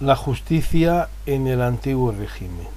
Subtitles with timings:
[0.00, 2.68] La justicia en el antiguo régimen.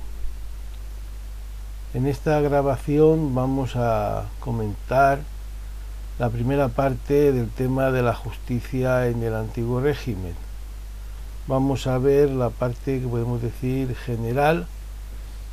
[1.93, 5.20] En esta grabación vamos a comentar
[6.20, 10.46] la primera parte del tema de la justicia en el antiguo régimen.
[11.48, 14.67] Vamos a ver la parte que podemos decir general,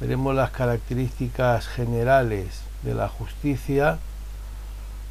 [0.00, 4.00] veremos las características generales de la justicia,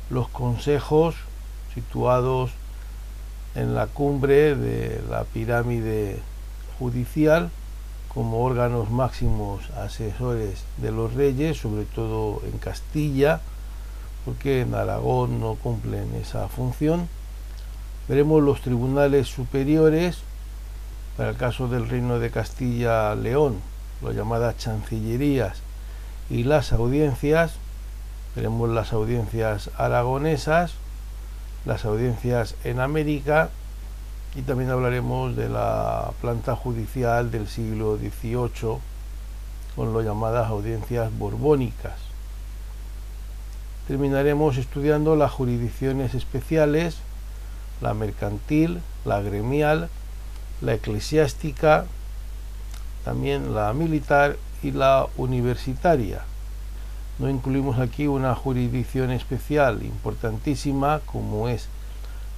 [0.09, 1.15] los consejos
[1.73, 2.51] situados
[3.55, 6.19] en la cumbre de la pirámide
[6.77, 7.49] judicial
[8.13, 13.39] como órganos máximos asesores de los reyes, sobre todo en Castilla,
[14.25, 17.07] porque en Aragón no cumplen esa función.
[18.09, 20.23] Veremos los tribunales superiores,
[21.17, 23.59] para el caso del Reino de Castilla-León,
[24.01, 25.61] las llamadas chancillerías,
[26.29, 27.53] y las audiencias,
[28.35, 30.73] veremos las audiencias aragonesas,
[31.65, 33.49] las audiencias en América
[34.35, 38.79] y también hablaremos de la planta judicial del siglo XVIII
[39.75, 41.97] con las llamadas audiencias borbónicas.
[43.87, 46.97] Terminaremos estudiando las jurisdicciones especiales,
[47.81, 49.89] la mercantil, la gremial,
[50.63, 51.85] la eclesiástica,
[53.03, 56.21] también la militar y la universitaria.
[57.19, 61.67] No incluimos aquí una jurisdicción especial importantísima como es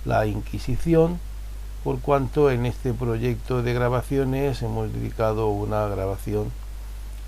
[0.05, 1.19] la Inquisición,
[1.83, 6.51] por cuanto en este proyecto de grabaciones hemos dedicado una grabación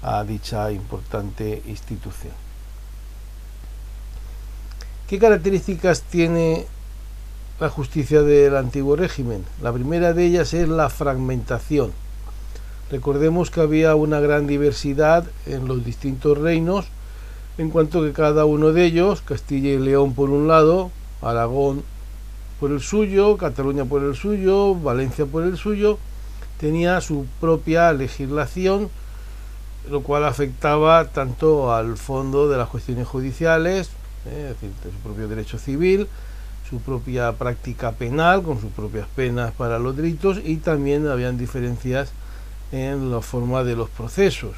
[0.01, 2.33] a dicha importante institución.
[5.07, 6.65] ¿Qué características tiene
[7.59, 9.43] la justicia del antiguo régimen?
[9.61, 11.91] La primera de ellas es la fragmentación.
[12.91, 16.85] Recordemos que había una gran diversidad en los distintos reinos,
[17.57, 20.91] en cuanto que cada uno de ellos, Castilla y León por un lado,
[21.21, 21.83] Aragón
[22.59, 25.97] por el suyo, Cataluña por el suyo, Valencia por el suyo,
[26.59, 28.89] tenía su propia legislación,
[29.89, 33.89] lo cual afectaba tanto al fondo de las cuestiones judiciales,
[34.25, 36.07] eh, es decir, su propio derecho civil,
[36.69, 42.11] su propia práctica penal, con sus propias penas para los delitos, y también habían diferencias
[42.71, 44.55] en la forma de los procesos.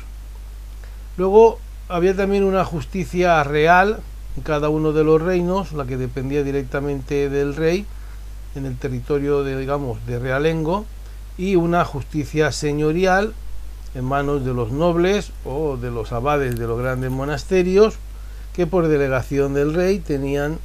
[1.18, 4.00] Luego había también una justicia real,
[4.44, 7.86] cada uno de los reinos, la que dependía directamente del rey
[8.56, 10.86] en el territorio de, digamos, de Realengo,
[11.38, 13.34] y una justicia señorial
[13.96, 17.96] en manos de los nobles o de los abades de los grandes monasterios,
[18.54, 20.60] que por delegación del rey tenían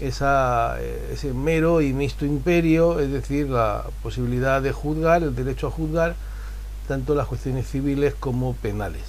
[0.00, 5.68] esa, eh, ese mero y mixto imperio, es decir, la posibilidad de juzgar, el derecho
[5.68, 6.14] a juzgar,
[6.88, 9.02] tanto las cuestiones civiles como penales.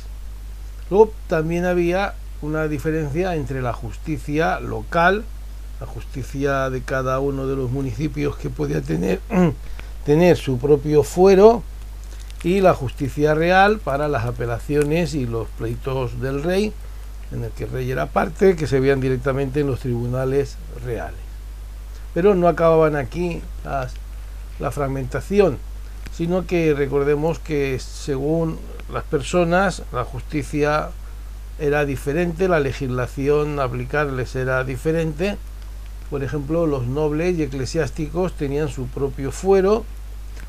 [0.90, 5.26] Luego también había una diferencia entre la justicia local,
[5.80, 9.20] la justicia de cada uno de los municipios que podía tener,
[10.06, 11.64] tener su propio fuero,
[12.44, 16.72] y la justicia real para las apelaciones y los pleitos del rey,
[17.32, 21.20] en el que el rey era parte, que se veían directamente en los tribunales reales.
[22.14, 23.42] Pero no acababan aquí
[24.60, 25.58] la fragmentación,
[26.16, 28.58] sino que recordemos que según
[28.92, 30.90] las personas, la justicia
[31.60, 35.38] era diferente, la legislación aplicarles era diferente.
[36.10, 39.84] Por ejemplo, los nobles y eclesiásticos tenían su propio fuero,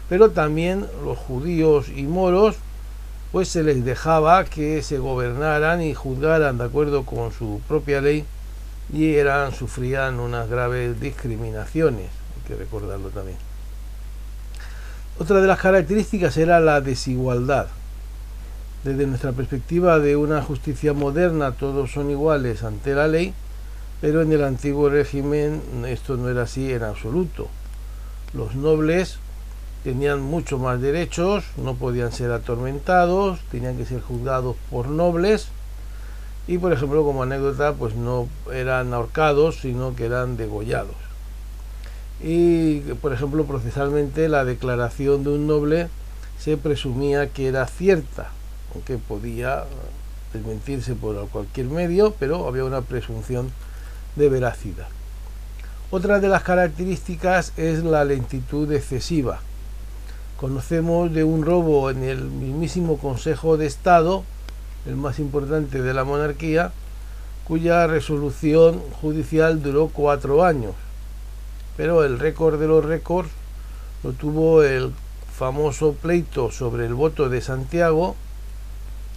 [0.09, 2.57] pero también los judíos y moros
[3.33, 8.25] pues se les dejaba que se gobernaran y juzgaran de acuerdo con su propia ley
[8.93, 13.37] y eran sufrían unas graves discriminaciones, hay que recordarlo también.
[15.19, 17.67] Otra de las características era la desigualdad.
[18.85, 23.35] Desde nuestra perspectiva de una justicia moderna, todos son iguales ante la ley,
[24.01, 27.49] pero en el antiguo régimen esto no era así en absoluto.
[28.33, 29.19] Los nobles
[29.85, 35.49] tenían mucho más derechos, no podían ser atormentados, tenían que ser juzgados por nobles
[36.47, 40.97] y por ejemplo como anécdota pues no eran ahorcados sino que eran degollados.
[42.21, 45.89] Y por ejemplo procesalmente la declaración de un noble
[46.39, 48.31] se presumía que era cierta,
[48.75, 49.65] aunque podía
[50.33, 53.51] desmentirse por cualquier medio, pero había una presunción
[54.17, 54.89] de veracidad.
[55.91, 59.41] Otra de las características es la lentitud excesiva.
[60.39, 64.23] Conocemos de un robo en el mismísimo Consejo de Estado,
[64.87, 66.71] el más importante de la monarquía,
[67.43, 70.75] cuya resolución judicial duró cuatro años.
[71.77, 73.29] Pero el récord de los récords
[74.05, 74.93] lo tuvo el
[75.37, 78.15] famoso pleito sobre el voto de Santiago,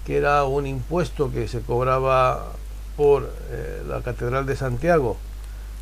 [0.08, 2.54] que era un impuesto que se cobraba
[2.98, 5.18] por eh, la Catedral de Santiago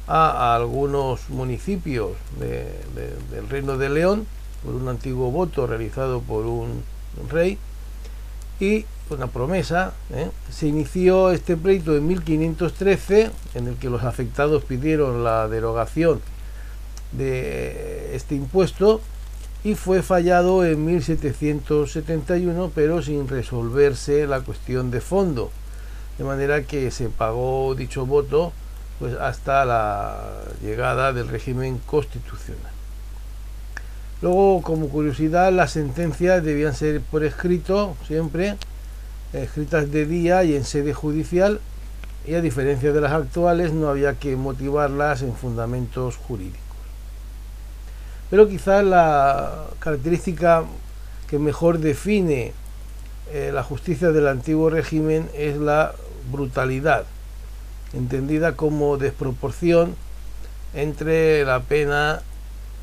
[0.06, 4.28] a, algunos municipios del Reino de León,
[4.64, 6.84] por un antiguo voto realizado por un,
[7.30, 7.58] rey,
[8.60, 10.30] y una promesa, ¿eh?
[10.52, 16.22] se inició este pleito en 1513, en el que los afectados pidieron la derogación
[17.12, 19.02] de este impuesto
[19.64, 25.52] y fue fallado en 1771, pero sin resolverse la cuestión de fondo,
[26.18, 28.54] de manera que se pagó dicho voto
[29.00, 32.79] pues hasta la llegada del régimen constitucional.
[34.22, 38.58] Luego, como curiosidad, las sentencias debían ser por escrito, siempre,
[39.32, 41.62] escritas de día y en sede judicial,
[42.28, 46.60] y a diferencia de las actuales, no había que motivarlas en fundamentos jurídicos.
[48.30, 50.66] Pero quizás la característica
[51.30, 52.54] que mejor define
[53.32, 55.94] eh, la justicia del antiguo régimen es la
[56.32, 57.06] brutalidad,
[57.94, 59.96] entendida como desproporción
[60.74, 62.22] entre la pena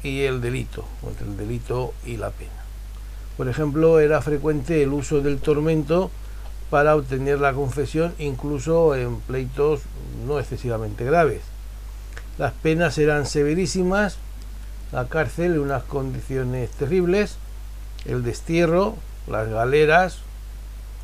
[0.07, 2.51] y el delito, entre el delito y la pena.
[3.37, 6.11] Por ejemplo, era frecuente el uso del tormento
[6.71, 9.83] para obtener la confesión, incluso en pleitos
[10.27, 11.43] no excesivamente graves.
[12.39, 14.19] Las penas eran severísimas
[14.93, 17.37] la cárcel en unas condiciones terribles,
[18.05, 18.95] el destierro,
[19.27, 20.19] las galeras,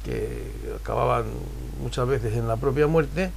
[0.04, 0.50] que
[0.80, 1.24] acababan
[1.82, 3.30] muchas veces en la propia muerte,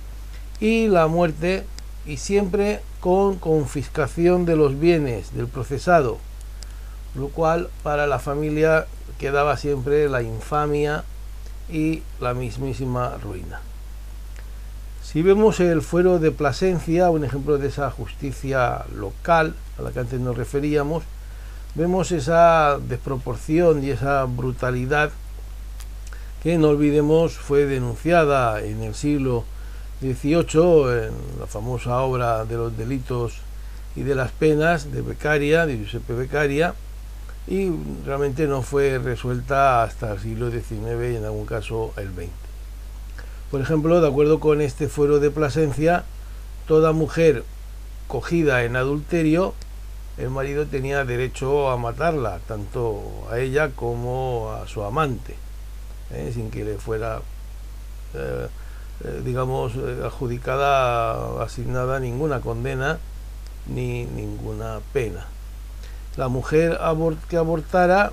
[0.59, 1.65] y la muerte,
[2.05, 6.19] y siempre con confiscación de los bienes del procesado,
[7.15, 8.85] lo cual para la familia
[9.19, 11.03] quedaba siempre la infamia
[11.69, 13.61] y la mismísima ruina.
[15.01, 19.99] Si vemos el fuero de Plasencia, un ejemplo de esa justicia local a la que
[19.99, 21.03] antes nos referíamos,
[21.75, 25.11] vemos esa desproporción y esa brutalidad
[26.43, 29.45] que no olvidemos fue denunciada en el siglo
[30.01, 33.33] XVIII en la famosa obra de los delitos
[33.95, 36.73] y de las penas de Beccaria, de Giuseppe Beccaria,
[37.47, 37.71] y
[38.05, 42.29] realmente no fue resuelta hasta el siglo XIX y en algún caso el XX.
[43.51, 46.03] Por ejemplo, de acuerdo con este fuero de Plasencia,
[46.67, 47.43] toda mujer
[48.07, 49.53] cogida en adulterio,
[50.17, 55.35] el marido tenía derecho a matarla, tanto a ella como a su amante,
[56.11, 56.31] ¿eh?
[56.33, 57.21] sin que le fuera,
[58.13, 58.47] eh,
[59.03, 62.99] eh, digamos, adjudicada, asignada ninguna condena
[63.67, 65.25] ni ninguna pena.
[66.17, 66.79] La mujer
[67.29, 68.11] que abortara,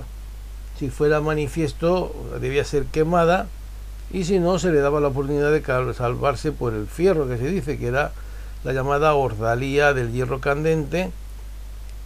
[0.77, 3.47] si fuera manifiesto, debía ser quemada
[4.11, 7.47] y si no se le daba la oportunidad de salvarse por el fierro que se
[7.47, 8.11] dice que era
[8.63, 11.11] la llamada ordalía del hierro candente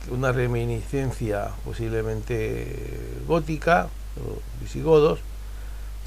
[0.09, 3.89] una reminiscencia posiblemente gótica
[4.61, 5.19] visigodos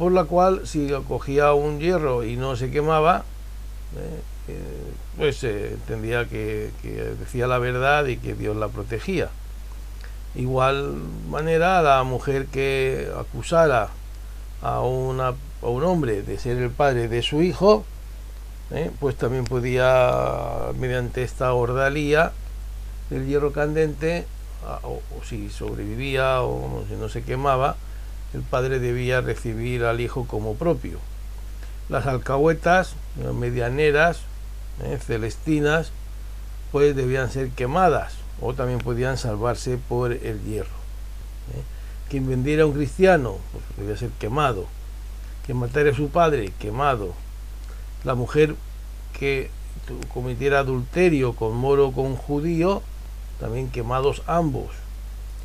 [0.00, 3.24] por la cual si cogía un hierro y no se quemaba
[3.96, 6.70] eh, eh, pues se entendía que,
[7.20, 9.28] decía la verdad y que Dios la protegía
[10.34, 10.94] igual
[11.28, 13.90] manera la mujer que acusara
[14.62, 14.80] a
[15.62, 17.84] a un hombre de ser el padre de su hijo,
[18.70, 18.90] ¿eh?
[18.98, 22.32] pues también podía, mediante esta ordalía
[23.10, 24.26] del hierro candente,
[24.82, 27.76] o, si sobrevivía o si no se quemaba,
[28.34, 30.98] el padre debía recibir al hijo como propio.
[31.88, 34.20] Las alcahuetas, las medianeras,
[34.84, 34.98] ¿eh?
[35.04, 35.92] celestinas,
[36.72, 40.68] pues debían ser quemadas o también podían salvarse por el hierro.
[41.54, 41.62] ¿eh?
[42.08, 44.66] Quien vendiera a un cristiano, pues debía ser quemado
[45.50, 47.12] que matara a su padre, quemado.
[48.04, 48.54] La mujer
[49.18, 49.50] que
[50.14, 52.82] cometiera adulterio con moro o con judío,
[53.40, 54.70] también quemados ambos.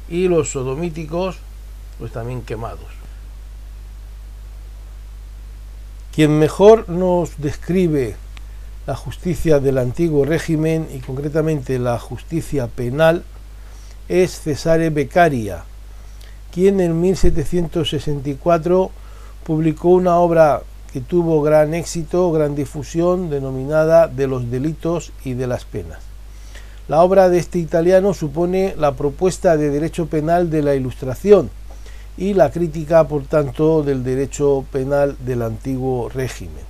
[0.07, 1.37] Y los sodomíticos,
[1.99, 2.87] pues también quemados.
[6.13, 8.15] Quien mejor nos describe
[8.87, 13.23] la justicia del antiguo régimen y concretamente la justicia penal
[14.07, 15.63] es Cesare Beccaria,
[16.53, 18.91] quien en 1764
[19.43, 20.61] publicó una obra
[20.93, 25.99] que tuvo gran éxito, gran difusión, denominada De los delitos y de las penas.
[26.87, 31.49] La obra de este italiano supone la propuesta de derecho penal de la Ilustración
[32.17, 36.63] y la crítica, por tanto, del derecho penal del antiguo régimen.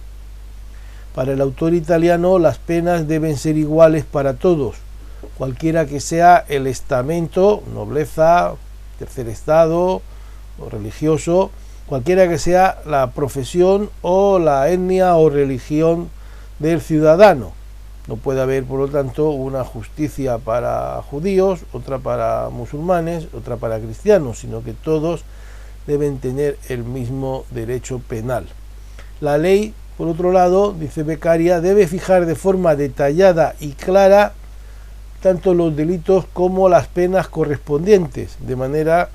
[1.13, 4.75] Para el autor italiano, las penas deben ser iguales para todos,
[5.37, 8.53] cualquiera que sea el estamento, nobleza,
[8.99, 10.01] tercer estado
[10.59, 11.51] o religioso,
[11.85, 16.09] cualquiera que sea la profesión o la etnia o religión
[16.59, 17.51] del ciudadano.
[18.07, 23.79] No puede haber, por lo tanto, una justicia para judíos, otra para musulmanes, otra para
[23.79, 25.23] cristianos, sino que todos
[25.87, 28.45] deben tener el mismo derecho penal.
[29.21, 34.33] La ley, por otro lado, dice Becaria, debe fijar de forma detallada y clara
[35.21, 39.09] tanto los delitos como las penas correspondientes, de manera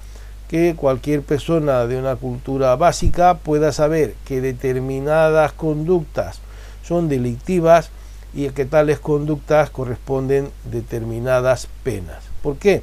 [0.48, 6.40] que cualquier persona de una cultura básica pueda saber que determinadas conductas
[6.82, 7.90] son delictivas
[8.34, 12.24] y que tales conductas corresponden determinadas penas.
[12.42, 12.82] ¿Por qué?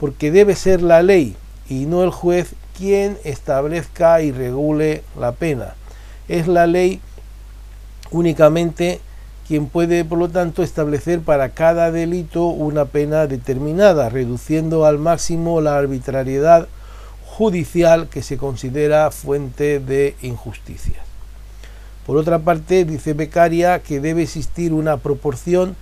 [0.00, 1.36] Porque debe ser la ley
[1.68, 5.74] y no el juez quien establezca y regule la pena.
[6.28, 7.00] Es la ley
[8.10, 9.00] únicamente
[9.46, 15.60] quien puede, por lo tanto, establecer para cada delito una pena determinada, reduciendo al máximo
[15.60, 16.68] la arbitrariedad
[17.26, 21.02] judicial que se considera fuente de injusticias.
[22.06, 25.76] Por otra parte, dice Becaria que debe existir una proporción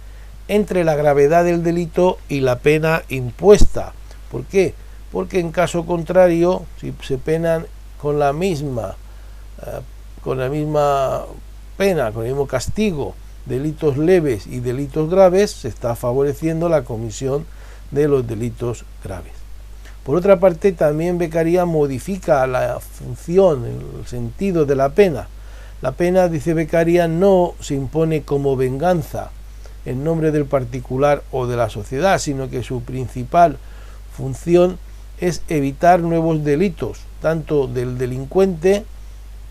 [0.49, 3.93] entre la gravedad del delito y la pena impuesta.
[4.31, 4.75] ¿Por qué?
[5.13, 7.67] Porque en caso contrario, si se penan
[8.01, 8.97] con la misma,
[9.63, 9.81] eh,
[10.23, 11.25] con la misma
[11.77, 13.15] pena, con el mismo castigo,
[13.47, 17.47] delitos leves y delitos graves, se está favoreciendo la comisión
[17.91, 19.33] de los delitos graves.
[20.05, 25.29] Por otra parte, también Becaria modifica la función, el sentido de la pena
[25.83, 29.31] la pena, dice Becaria, no se impone como venganza
[29.87, 33.57] en nombre del particular o de la sociedad, sino que su principal
[34.15, 34.79] función
[35.21, 38.85] es evitar nuevos delitos, tanto del delincuente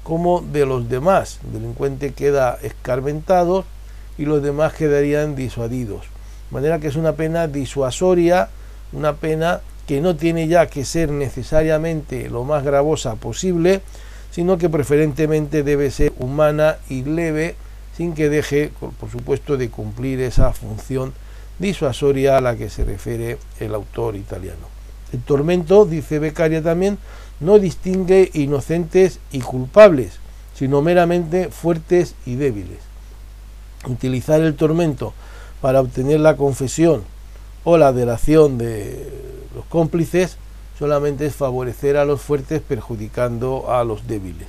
[0.04, 1.40] como de los demás.
[1.46, 3.66] El delincuente queda escarmentado
[4.18, 6.02] y los demás quedarían disuadidos.
[6.50, 8.50] De manera que es una pena disuasoria,
[8.92, 13.82] una pena que no tiene ya que ser necesariamente lo más gravosa posible,
[14.32, 17.56] sino que preferentemente debe ser humana y leve,
[17.96, 21.14] sin que deje, por supuesto, de cumplir esa función
[21.60, 24.79] disuasoria a la que se refiere el autor italiano.
[25.13, 26.98] El tormento, dice Beccaria también,
[27.39, 30.20] no distingue inocentes y culpables,
[30.56, 32.80] sino meramente fuertes y débiles.
[33.88, 35.13] Utilizar el tormento
[35.62, 37.04] para obtener la confesión
[37.63, 39.10] o la delación de
[39.56, 40.38] los cómplices
[40.78, 44.48] solamente es favorecer a los fuertes perjudicando a los débiles.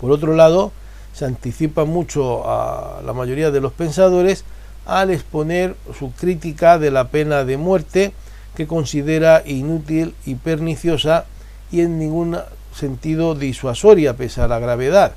[0.00, 0.72] Por otro lado,
[1.12, 4.44] se anticipa mucho a la mayoría de los pensadores
[4.86, 8.12] al exponer su crítica de la pena de muerte
[8.54, 11.26] que considera inútil y perniciosa
[11.70, 12.38] y en ningún
[12.74, 15.14] sentido disuasoria pese a la gravedad,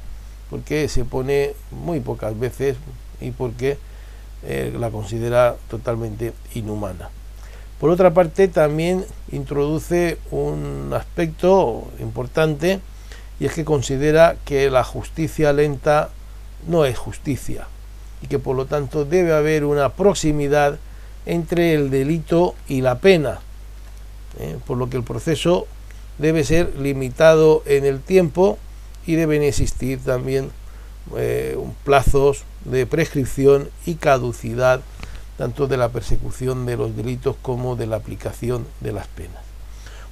[0.50, 2.78] porque se pone muy pocas veces
[3.22, 3.78] y porque
[4.44, 7.10] eh, la considera totalmente inhumana.
[7.80, 12.80] Por otra parte, también introduce un aspecto importante
[13.40, 16.10] y es que considera que la justicia lenta
[16.68, 17.68] no es justicia
[18.22, 20.80] y que por lo tanto debe haber una proximidad
[21.26, 23.40] entre el delito y la pena,
[24.40, 24.58] ¿eh?
[24.66, 25.68] por lo que el proceso
[26.18, 28.58] debe ser limitado en el tiempo
[29.06, 30.52] y deben existir también
[31.18, 34.82] eh, plazos de prescripción y caducidad
[35.38, 39.42] tanto de la persecución de los delitos como de la aplicación de las penas.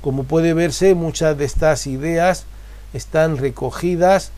[0.01, 2.45] Como puede verse, muchas de estas ideas
[2.93, 4.31] están recogidas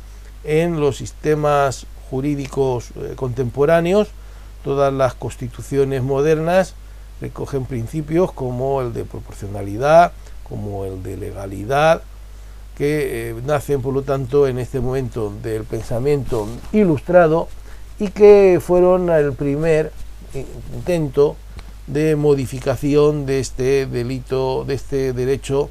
[0.43, 4.09] en los sistemas jurídicos eh, contemporáneos,
[4.63, 6.75] todas las constituciones modernas
[7.21, 10.11] recogen principios como el de proporcionalidad,
[10.47, 12.01] como el de legalidad,
[12.77, 17.47] que eh, nacen por lo tanto en este momento del pensamiento ilustrado
[17.99, 19.91] y que fueron el primer
[20.73, 21.35] intento
[21.87, 25.69] de modificación de este delito, de este derecho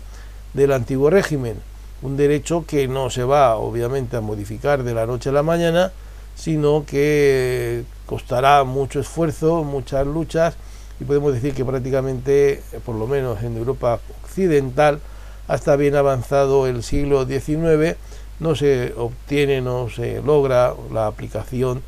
[0.54, 1.56] del antiguo régimen.
[2.02, 5.92] Un derecho que no se va obviamente a modificar de la noche a la mañana,
[6.34, 10.54] sino que costará mucho esfuerzo, muchas luchas,
[11.00, 15.00] y podemos decir que prácticamente, por lo menos en Europa occidental,
[15.48, 17.96] hasta bien avanzado el siglo XIX,
[18.38, 21.82] no se obtiene, no se logra la aplicación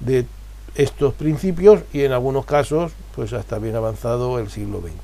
[0.00, 0.26] de
[0.74, 4.94] estos principios y en algunos casos pues hasta bien avanzado el siglo XX.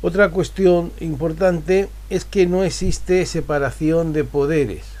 [0.00, 4.97] Otra cuestión importante es que no existe separación de poderes.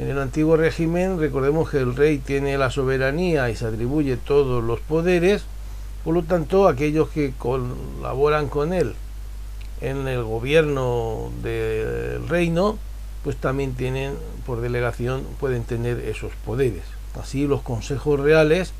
[0.00, 4.64] En el antiguo régimen recordemos que el rey tiene la soberanía y se atribuye todos
[4.64, 5.44] los poderes,
[6.04, 8.94] por lo tanto aquellos que colaboran con él
[9.82, 12.78] en el gobierno del reino,
[13.22, 14.14] pues también tienen
[14.46, 16.84] por delegación, pueden tener esos poderes.
[17.20, 18.72] Así los consejos reales,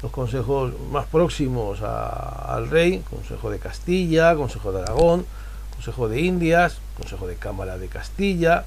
[0.00, 5.26] los consejos más próximos al rey, Consejo de Castilla, Consejo de Aragón,
[5.74, 8.64] Consejo de Indias, Consejo de Cámara de Castilla,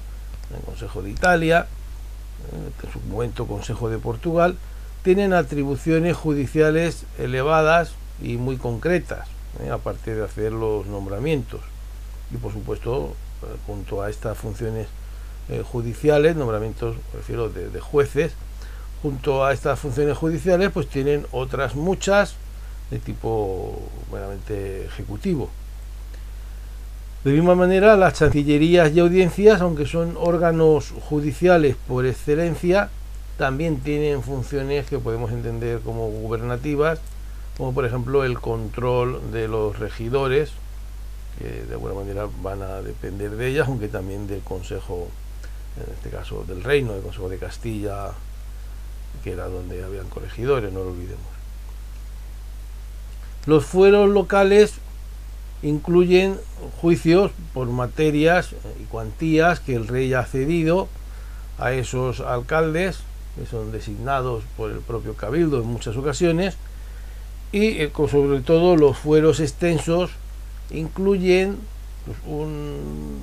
[0.54, 1.66] el Consejo de Italia,
[2.52, 4.56] en su momento Consejo de Portugal,
[5.02, 7.92] tienen atribuciones judiciales elevadas
[8.22, 9.28] y muy concretas,
[9.64, 9.70] ¿eh?
[9.70, 11.60] aparte de hacer los nombramientos.
[12.32, 14.88] Y por supuesto, eh, junto a estas funciones
[15.48, 18.32] eh, judiciales, nombramientos, prefiero, de, de, jueces,
[19.02, 22.34] junto a estas funciones judiciales, pues tienen otras muchas
[22.90, 23.80] de tipo
[24.12, 25.50] meramente ejecutivo.
[27.22, 32.88] De misma manera, las chancillerías y audiencias, aunque son órganos judiciales por excelencia,
[33.36, 36.98] también tienen funciones que podemos entender como gubernativas,
[37.58, 40.52] como por ejemplo el control de los regidores,
[41.38, 45.08] que de alguna manera van a depender de ellas, aunque también del Consejo,
[45.76, 48.12] en este caso del Reino, del Consejo de Castilla,
[49.22, 51.26] que era donde habían corregidores, no lo olvidemos.
[53.44, 54.74] Los fueros locales
[55.62, 56.38] incluyen
[56.80, 60.88] juicios por materias y cuantías que el rey ha cedido
[61.58, 63.00] a esos alcaldes,
[63.36, 66.56] que son designados por el propio cabildo en muchas ocasiones,
[67.52, 70.10] y eh, sobre todo los fueros extensos
[70.70, 71.58] incluyen
[72.06, 73.18] pues, un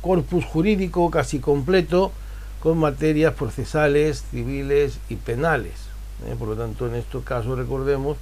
[0.00, 2.12] corpus jurídico casi completo
[2.60, 5.74] con materias procesales, civiles y penales.
[6.26, 6.34] ¿eh?
[6.38, 8.16] Por lo tanto, en estos casos recordemos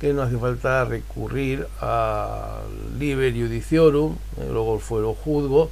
[0.00, 4.48] que no hace falta recurrir al liber judiciorum, ¿eh?
[4.50, 5.70] luego el fuero juzgo,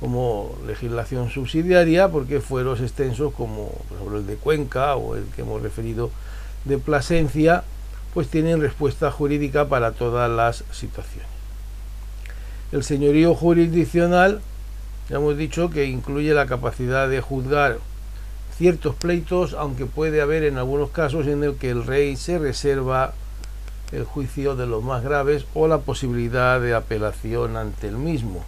[0.00, 5.42] como legislación subsidiaria, porque fueros extensos como por ejemplo el de Cuenca o el que
[5.42, 6.10] hemos referido
[6.64, 7.64] de Plasencia,
[8.14, 11.28] pues tienen respuesta jurídica para todas las situaciones.
[12.72, 14.40] El señorío jurisdiccional,
[15.08, 17.78] ya hemos dicho que incluye la capacidad de juzgar
[18.56, 23.14] ciertos pleitos, aunque puede haber en algunos casos en el que el rey se reserva
[23.92, 28.44] el juicio de los más graves o la posibilidad de apelación ante el mismo.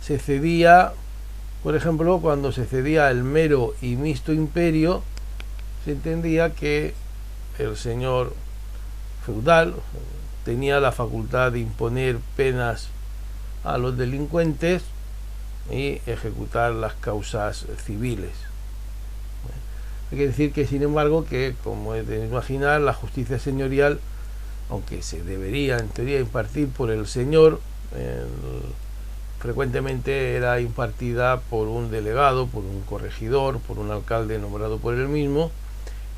[0.00, 0.92] Se cedía,
[1.62, 5.02] por ejemplo, cuando se cedía el mero y mixto imperio,
[5.84, 6.94] se entendía que
[7.58, 8.34] el señor
[9.24, 9.74] feudal
[10.44, 12.88] tenía la facultad de imponer penas
[13.64, 14.82] a los delincuentes
[15.70, 18.32] y ejecutar las causas civiles.
[20.10, 24.00] Hay que decir que, sin embargo, que, como es de imaginar, la justicia señorial,
[24.74, 27.60] aunque se debería en teoría impartir por el señor,
[29.38, 35.08] frecuentemente era impartida por un delegado, por un corregidor, por un alcalde nombrado por él
[35.08, 35.50] mismo,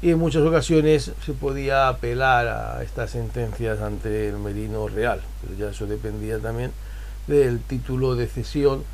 [0.02, 5.58] y en muchas ocasiones se podía apelar a estas sentencias ante el merino real, pero
[5.58, 6.72] ya eso dependía también
[7.26, 8.84] del título de cesión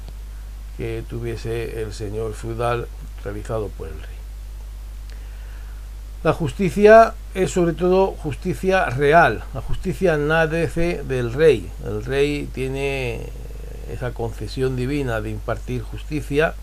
[0.76, 2.88] que tuviese el señor feudal
[3.22, 4.21] realizado por el rey.
[6.24, 11.68] La justicia es sobre todo justicia real, la justicia nadece del rey.
[11.84, 13.22] El rey tiene
[13.92, 16.54] esa concesión divina de impartir justicia,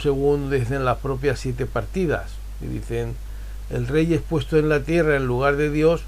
[0.00, 2.30] según dicen las propias siete partidas,
[2.62, 3.14] y dicen
[3.68, 6.04] el rey es puesto en la tierra en lugar de Dios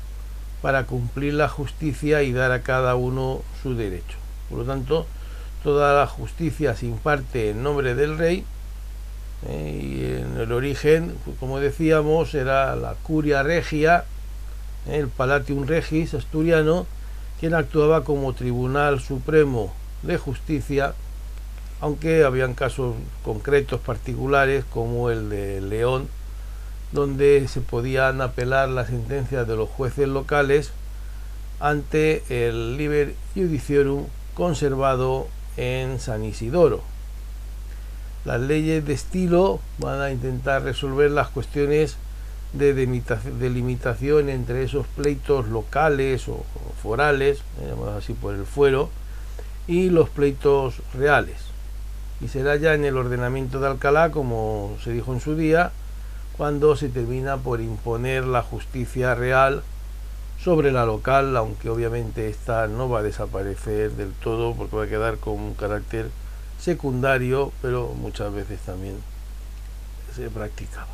[0.62, 4.16] para cumplir la justicia y dar a cada uno su derecho.
[4.48, 5.06] Por lo tanto,
[5.62, 8.46] toda la justicia se imparte en nombre del rey
[9.46, 9.81] ¿eh?
[9.83, 14.05] y en el origen, como decíamos, era la curia regia,
[14.87, 14.96] ¿eh?
[14.98, 16.87] el palatium regis asturiano,
[17.40, 19.72] quien actuaba como tribunal supremo
[20.03, 20.94] de justicia,
[21.81, 26.09] aunque habían casos concretos particulares como el de León,
[26.92, 30.72] donde se podían apelar las sentencias de los jueces locales
[31.61, 36.83] ante el liber judiciorum conservado en San Isidoro.
[38.24, 41.96] Las leyes de estilo van a intentar resolver las cuestiones
[42.52, 46.44] de delimitación entre esos pleitos locales o
[46.83, 47.42] forales,
[47.96, 48.90] así por el fuero,
[49.66, 51.37] y los pleitos reales.
[52.20, 55.72] Y será ya en el ordenamiento de Alcalá, como se dijo en su día,
[56.37, 59.62] cuando se termina por imponer la justicia real
[60.42, 64.88] sobre la local, aunque obviamente esta no va a desaparecer del todo porque va a
[64.88, 66.11] quedar con un carácter
[66.59, 68.97] secundario, pero muchas veces también
[70.14, 70.88] se practicaba.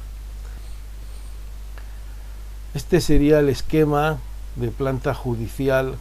[2.75, 4.19] Este sería el esquema
[4.57, 5.97] de planta judicial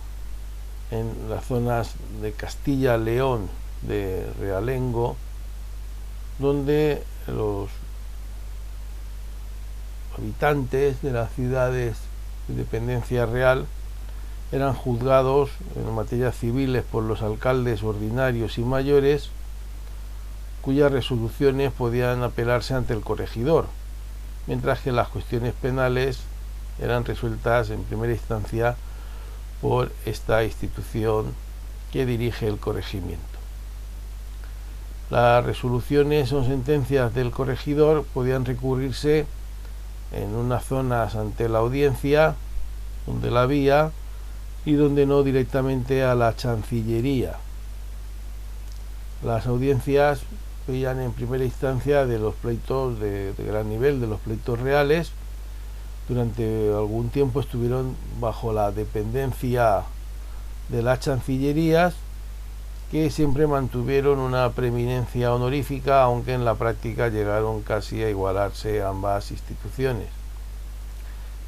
[0.91, 3.47] en las zonas de Castilla-León,
[3.83, 5.15] de Realengo,
[6.39, 7.69] donde los
[10.17, 11.97] habitantes de las ciudades
[12.47, 13.65] de dependencia real
[14.51, 19.29] eran juzgados en materias civiles por los alcaldes ordinarios y mayores,
[20.63, 23.67] cuyas resoluciones podían apelarse ante el corregidor,
[24.47, 26.21] mientras que las cuestiones penales
[26.81, 28.75] eran resueltas en primera instancia
[29.61, 31.33] por esta institución
[31.91, 33.23] que dirige el corregimiento.
[35.09, 39.25] Las resoluciones o sentencias del corregidor podían recurrirse
[40.13, 42.35] en unas zonas ante la audiencia,
[43.05, 43.91] donde la había,
[44.65, 47.35] y donde no directamente a la Chancillería.
[49.23, 50.21] Las audiencias
[50.67, 55.11] veían en primera instancia de los pleitos de, gran nivel, de los pleitos reales,
[56.07, 59.83] durante algún tiempo estuvieron bajo la dependencia
[60.69, 61.95] de las chancillerías
[62.91, 69.31] que siempre mantuvieron una preeminencia honorífica, aunque en la práctica llegaron casi a igualarse ambas
[69.31, 70.07] instituciones.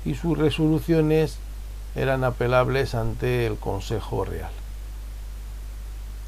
[0.06, 1.38] Y sus resoluciones
[1.96, 4.65] eran apelables ante el Consejo Real.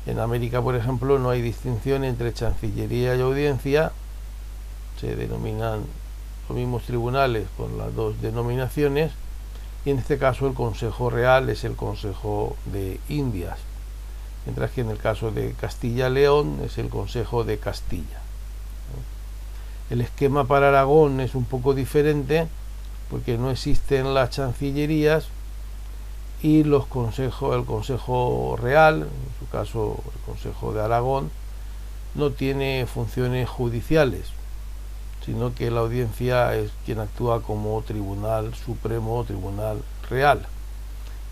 [0.07, 3.91] En América, por ejemplo, no hay distinción entre Chancillería y Audiencia,
[5.01, 5.81] se denominan
[6.47, 9.11] los mismos tribunales con las dos denominaciones
[9.83, 13.59] y en este caso el Consejo Real es el Consejo de Indias,
[14.45, 18.21] mientras que en el caso de Castilla-León es el Consejo de Castilla.
[19.89, 22.47] El esquema para Aragón es un poco diferente
[23.09, 25.27] porque no existen las chancillerías
[26.41, 31.31] y los consejos, el Consejo Real, en su caso el Consejo de Aragón,
[32.15, 34.31] no tiene funciones judiciales
[35.27, 40.45] sino que la audiencia es quien actúa como tribunal supremo, tribunal real.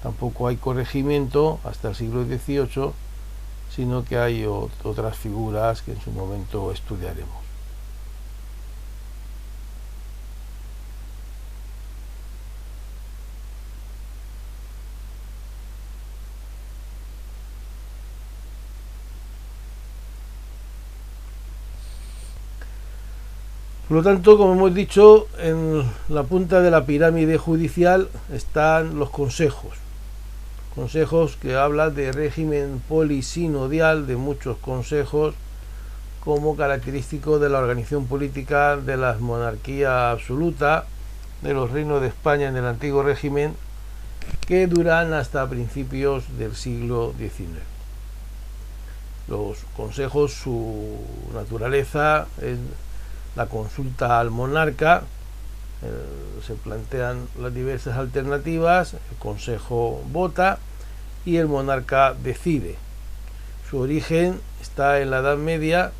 [0.03, 2.91] Tampoco hay corregimiento hasta el siglo XVIII,
[3.73, 7.44] sino que hay otras figuras que en su momento estudiaremos.
[23.87, 29.11] Por lo tanto, como hemos dicho, en la punta de la pirámide judicial están los
[29.11, 29.77] consejos.
[30.73, 35.35] Consejos que hablan de régimen polisinodial, de muchos consejos,
[36.23, 40.85] como característico de la organización política de la monarquía absoluta,
[41.43, 43.53] de los reinos de España en el antiguo régimen,
[44.47, 47.51] que duran hasta principios del siglo XIX.
[49.27, 50.97] Los consejos, su
[51.35, 52.57] naturaleza es
[53.35, 55.03] la consulta al monarca,
[55.83, 60.57] eh, se plantean las diversas alternativas, el Consejo vota
[61.25, 62.77] y el monarca decide.
[63.69, 65.91] Su origen está en la Edad Media,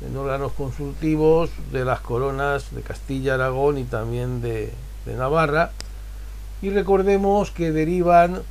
[0.00, 4.72] en órganos consultivos de las coronas de Castilla, Aragón y también de,
[5.06, 5.70] de Navarra.
[6.60, 8.42] Y recordemos que derivan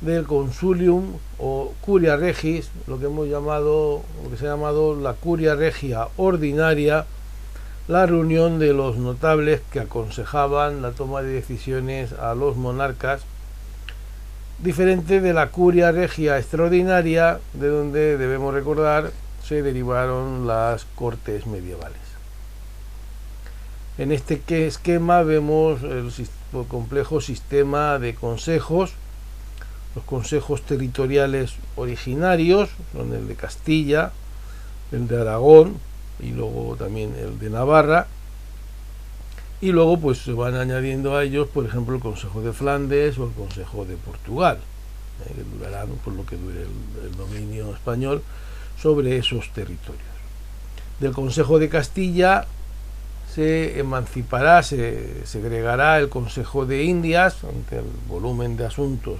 [0.00, 5.14] del consulium o curia regis, lo que hemos llamado, lo que se ha llamado la
[5.14, 7.06] curia regia ordinaria,
[7.88, 13.22] la reunión de los notables que aconsejaban la toma de decisiones a los monarcas,
[14.58, 19.10] diferente de la curia regia extraordinaria, de donde debemos recordar
[19.42, 21.96] se derivaron las cortes medievales.
[23.96, 26.12] En este esquema vemos el
[26.68, 28.92] complejo sistema de consejos,
[29.94, 34.12] los consejos territoriales originarios, son el de Castilla,
[34.92, 35.87] el de Aragón,
[36.20, 38.06] y luego también el de Navarra.
[39.60, 43.24] Y luego pues se van añadiendo a ellos por ejemplo el Consejo de Flandes o
[43.24, 44.58] el Consejo de Portugal
[45.26, 48.22] eh, que durarán por lo que dure el, dominio español
[48.80, 50.04] sobre esos territorios.
[51.00, 52.46] Del Consejo de Castilla
[53.34, 59.18] se emancipará, se segregará el Consejo de Indias ante el volumen de asuntos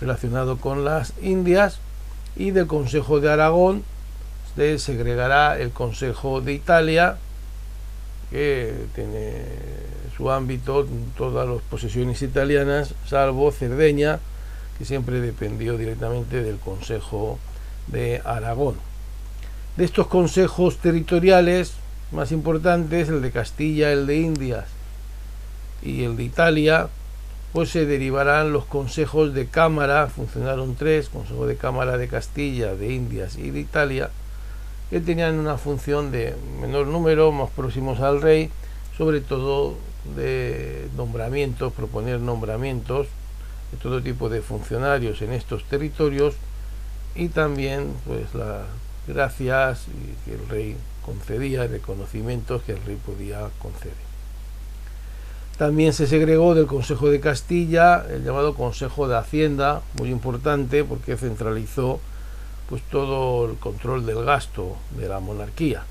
[0.00, 1.78] relacionado con las Indias
[2.36, 3.82] y del Consejo de Aragón
[4.58, 7.16] se segregará el Consejo de Italia,
[8.30, 9.44] que tiene
[10.16, 14.18] su ámbito todas las posesiones italianas, salvo Cerdeña,
[14.76, 17.38] que siempre dependió directamente del Consejo
[17.86, 18.74] de Aragón.
[19.76, 21.74] De estos consejos territoriales
[22.10, 24.66] más importantes, el de Castilla, el de Indias
[25.82, 26.88] y el de Italia,
[27.52, 32.92] pues se derivarán los consejos de Cámara, funcionaron tres, Consejo de Cámara de Castilla, de
[32.92, 34.10] Indias y de Italia,
[34.90, 38.50] que tenían una función de menor número, más próximos al rey,
[38.96, 39.76] sobre todo
[40.16, 43.06] de nombramientos, proponer nombramientos
[43.70, 46.34] de todo tipo de funcionarios en estos territorios
[47.14, 48.62] y también pues las
[49.06, 49.86] gracias
[50.24, 54.08] que el rey concedía, reconocimientos que el rey podía conceder.
[55.58, 61.16] También se segregó del Consejo de Castilla el llamado Consejo de Hacienda, muy importante porque
[61.16, 62.00] centralizó
[62.68, 65.84] pues todo el control del gasto de la monarquía.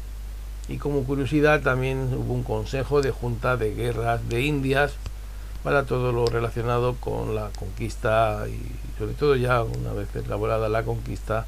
[0.70, 4.94] Y como curiosidad también hubo un consejo de junta de guerras de Indias
[5.64, 8.60] para todo lo relacionado con la conquista y
[8.98, 11.46] sobre todo ya una vez elaborada la conquista,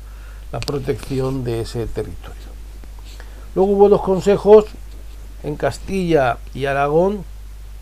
[0.51, 2.49] la protección de ese territorio.
[3.55, 4.65] Luego hubo dos consejos
[5.43, 7.23] en Castilla y Aragón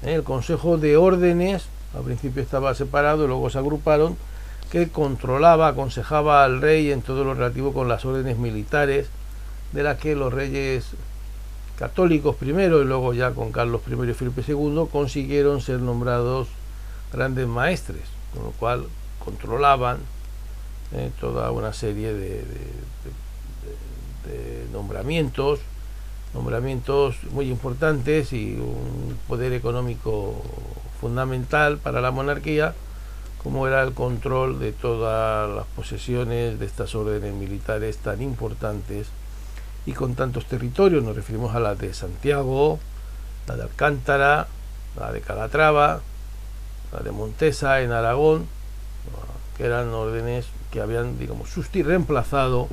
[0.04, 4.16] el Consejo de Órdenes, al principio estaba separado luego se agruparon,
[4.72, 9.10] que controlaba, aconsejaba al rey en todo lo relativo con las órdenes militares,
[9.72, 10.92] de las que los reyes
[11.78, 16.48] católicos primero y luego ya con Carlos I y Felipe II consiguieron ser nombrados
[17.14, 18.04] grandes maestres,
[18.34, 18.88] con lo cual
[19.24, 20.00] controlaban
[20.94, 22.44] eh, toda una serie de,
[24.74, 25.60] nombramientos,
[26.34, 30.42] nombramientos muy importantes y un poder económico
[31.00, 32.74] fundamental para la monarquía,
[33.48, 39.08] como era el control de todas las posesiones de estas órdenes militares tan importantes
[39.86, 41.02] y con tantos territorios.
[41.02, 42.78] Nos referimos a la de Santiago,
[43.48, 44.48] la de Alcántara,
[45.00, 46.02] la de Calatrava,
[46.92, 48.48] la de Montesa en Aragón,
[49.56, 52.68] que eran órdenes que habían, digamos, reemplazado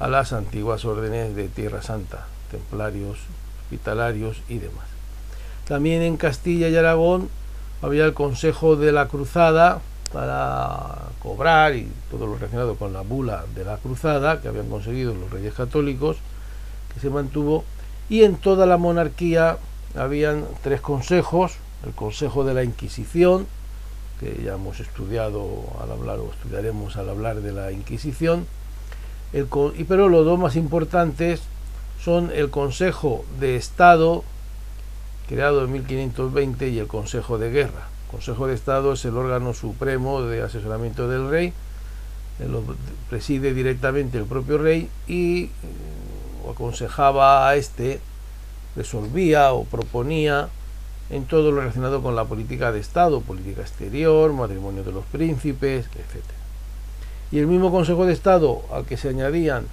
[0.00, 3.18] a las antiguas órdenes de Tierra Santa, templarios,
[3.62, 4.86] hospitalarios y demás.
[5.68, 7.28] También en Castilla y Aragón
[7.80, 9.82] había el Consejo de la Cruzada
[10.16, 15.14] para cobrar y todo lo relacionado con la bula de la Cruzada que habían conseguido
[15.14, 16.16] los reyes católicos,
[16.94, 17.64] que se mantuvo,
[18.08, 19.58] y en toda la monarquía
[19.94, 23.46] habían tres consejos, el Consejo de la Inquisición,
[24.18, 25.46] que ya hemos estudiado
[25.82, 28.46] al hablar o estudiaremos al hablar de la Inquisición,
[29.34, 29.48] el,
[29.86, 31.42] pero los dos más importantes
[32.02, 34.24] son el Consejo de Estado,
[35.28, 37.95] creado en 1520, y el Consejo de Guerra.
[38.16, 41.52] Consejo de Estado es el órgano supremo de asesoramiento del rey,
[42.50, 42.62] lo
[43.10, 45.50] preside directamente el propio rey y eh,
[46.50, 48.00] aconsejaba a este,
[48.74, 50.48] resolvía o proponía
[51.10, 55.84] en todo lo relacionado con la política de Estado, política exterior, matrimonio de los príncipes,
[55.84, 56.24] etc.
[57.30, 59.66] Y el mismo Consejo de Estado al que se añadían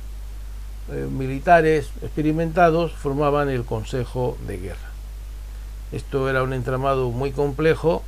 [0.91, 4.91] eh, militares experimentados formaban el Consejo de Guerra.
[5.93, 8.03] Esto era un entramado muy complejo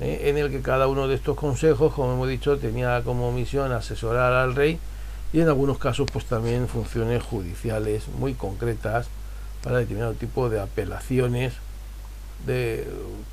[0.00, 3.72] eh, en el que cada uno de estos consejos, como hemos dicho, tenía como misión
[3.72, 4.78] asesorar al rey
[5.32, 9.08] y en algunos casos pues también funciones judiciales muy concretas
[9.62, 11.54] para determinado tipo de apelaciones
[12.46, 12.88] de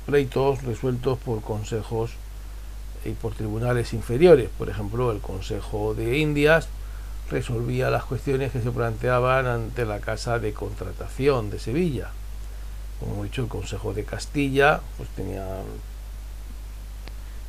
[0.06, 2.10] pleitos resueltos por consejos
[3.04, 4.50] y por tribunales inferiores.
[4.58, 6.68] Por ejemplo, el Consejo de Indias
[7.30, 12.10] resolvía las cuestiones que se planteaban ante la Casa de Contratación de Sevilla.
[13.00, 15.46] Como hemos dicho, el Consejo de Castilla pues tenía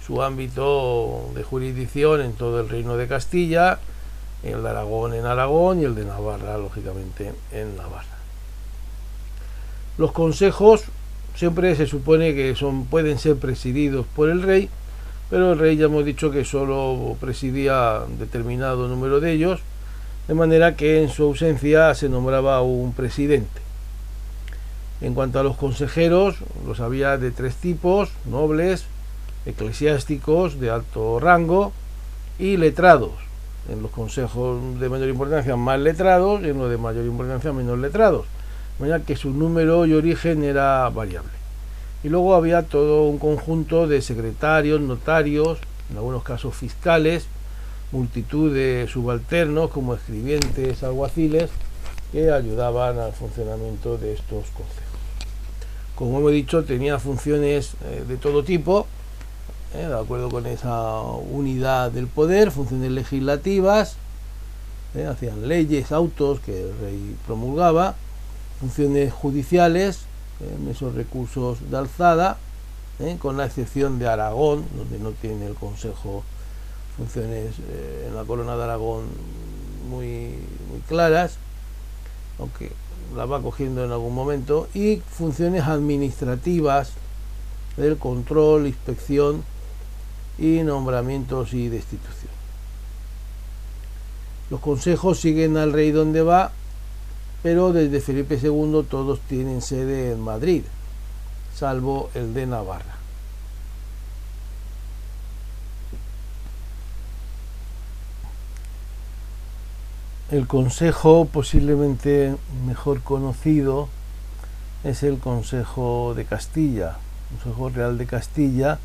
[0.09, 3.77] su ámbito de jurisdicción en todo el reino de Castilla,
[4.41, 8.17] el de Aragón en Aragón y el de Navarra, lógicamente, en Navarra.
[9.99, 10.85] Los consejos
[11.35, 14.67] siempre se supone que son, pueden ser presididos por el rey,
[15.29, 19.59] pero el rey ya hemos dicho que solo presidía determinado número de ellos,
[20.27, 23.61] de manera que en su ausencia se nombraba un presidente.
[25.01, 28.85] En cuanto a los consejeros, los había de tres tipos, nobles,
[29.45, 31.71] eclesiásticos de alto rango
[32.37, 33.11] y letrados.
[33.69, 37.77] En los consejos de mayor importancia más letrados y en los de mayor importancia menos
[37.77, 38.25] letrados
[38.79, 41.31] manera que su número y origen era variable.
[42.03, 45.59] Y luego había todo un conjunto de secretarios, notarios,
[45.91, 47.27] en algunos casos fiscales,
[47.91, 51.49] multitud de subalternos como escribientes, alguaciles,
[52.11, 54.83] que ayudaban al funcionamiento de estos consejos.
[55.95, 58.87] Como hemos dicho, tenía funciones eh, de todo tipo,
[59.73, 63.97] eh, de acuerdo con esa unidad del poder, funciones legislativas,
[64.95, 67.95] eh, hacían leyes, autos que el rey promulgaba,
[68.59, 70.01] funciones judiciales,
[70.39, 72.37] en esos recursos de alzada,
[72.99, 73.17] ¿eh?
[73.19, 76.23] con la excepción de Aragón, donde no tiene el Consejo
[76.97, 79.05] funciones eh, en la corona de Aragón
[79.89, 80.33] muy,
[80.69, 81.37] muy claras,
[82.39, 82.71] aunque
[83.15, 86.91] la va cogiendo en algún momento, y funciones administrativas
[87.77, 89.43] del control, inspección
[90.39, 92.31] y nombramientos y destitución.
[94.49, 96.51] Los consejos siguen al rey donde va
[97.41, 100.63] pero desde Felipe II todos tienen sede en Madrid,
[101.55, 102.95] salvo el de Navarra.
[110.31, 112.35] El consejo posiblemente
[112.67, 113.89] mejor conocido
[114.83, 116.97] es el Consejo de Castilla,
[117.31, 118.79] Consejo Real de Castilla,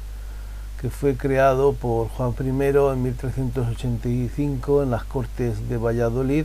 [0.85, 6.45] que fue creado por Juan I en 1385 en las Cortes de Valladolid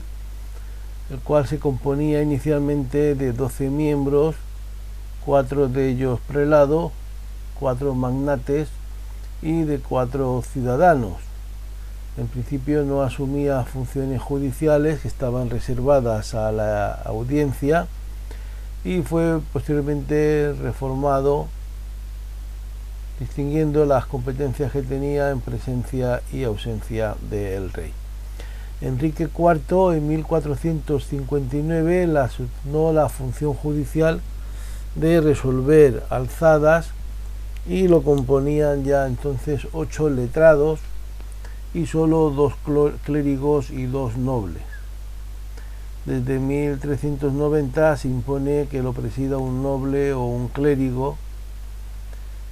[1.10, 4.38] el cual se componía inicialmente de 12 miembros,
[5.26, 6.94] cuatro de ellos prelados,
[7.60, 8.70] cuatro magnates
[9.42, 11.18] y de cuatro ciudadanos.
[12.16, 17.88] En principio no asumía funciones judiciales que estaban reservadas a la audiencia
[18.86, 21.50] y fue posteriormente reformado
[23.20, 27.92] distinguiendo las competencias que tenía en presencia y ausencia del rey.
[28.82, 34.22] Enrique IV en 1459 le asignó la función judicial
[34.96, 36.92] de resolver alzadas
[37.68, 40.80] y lo componían ya entonces ocho letrados
[41.74, 42.54] y solo dos
[43.06, 44.64] clérigos y dos nobles.
[46.06, 51.18] Desde 1390 se impone que lo presida un noble o un clérigo,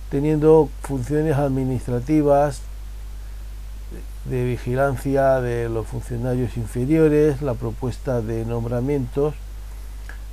[0.09, 2.61] teniendo funciones administrativas
[4.25, 9.33] de vigilancia de los funcionarios inferiores, la propuesta de nombramientos,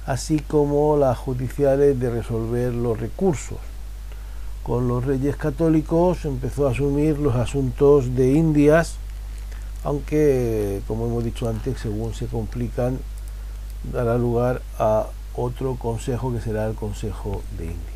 [0.06, 3.58] así como las judiciales de resolver los recursos.
[4.62, 8.96] Con los reyes católicos empezó a asumir los asuntos de Indias,
[9.84, 12.98] aunque, como hemos dicho antes, según se complican,
[13.92, 17.93] dará lugar a otro consejo que será el Consejo de India.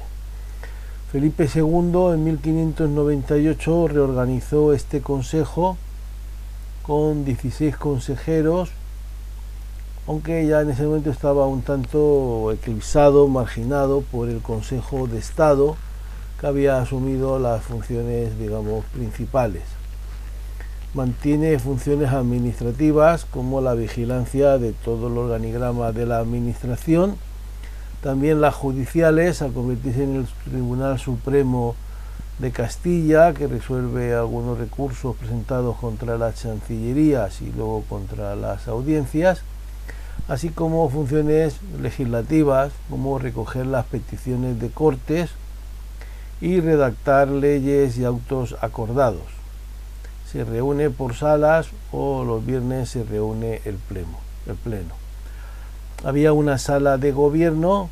[1.11, 5.79] Felipe II en 1598 reorganizó este consejo
[6.83, 8.69] con 16 consejeros,
[10.07, 15.77] aunque ya en ese momento estaba un tanto eclipsado, marginado por el Consejo de Estado,
[16.39, 19.63] que había asumido las funciones, digamos, principales.
[20.93, 27.17] Mantiene funciones administrativas como la vigilancia de todo el organigrama de la administración,
[28.03, 31.75] también las judiciales, al convertirse en el Tribunal Supremo
[32.39, 39.43] de Castilla, que resuelve algunos recursos presentados contra las chancillerías y luego contra las audiencias,
[40.29, 45.31] así como funciones legislativas, como recoger las peticiones de cortes
[46.41, 49.27] y redactar leyes y autos acordados.
[50.31, 54.19] Se reúne por salas o los viernes se reúne el pleno.
[54.47, 55.08] El pleno.
[56.05, 57.91] Había una sala de gobierno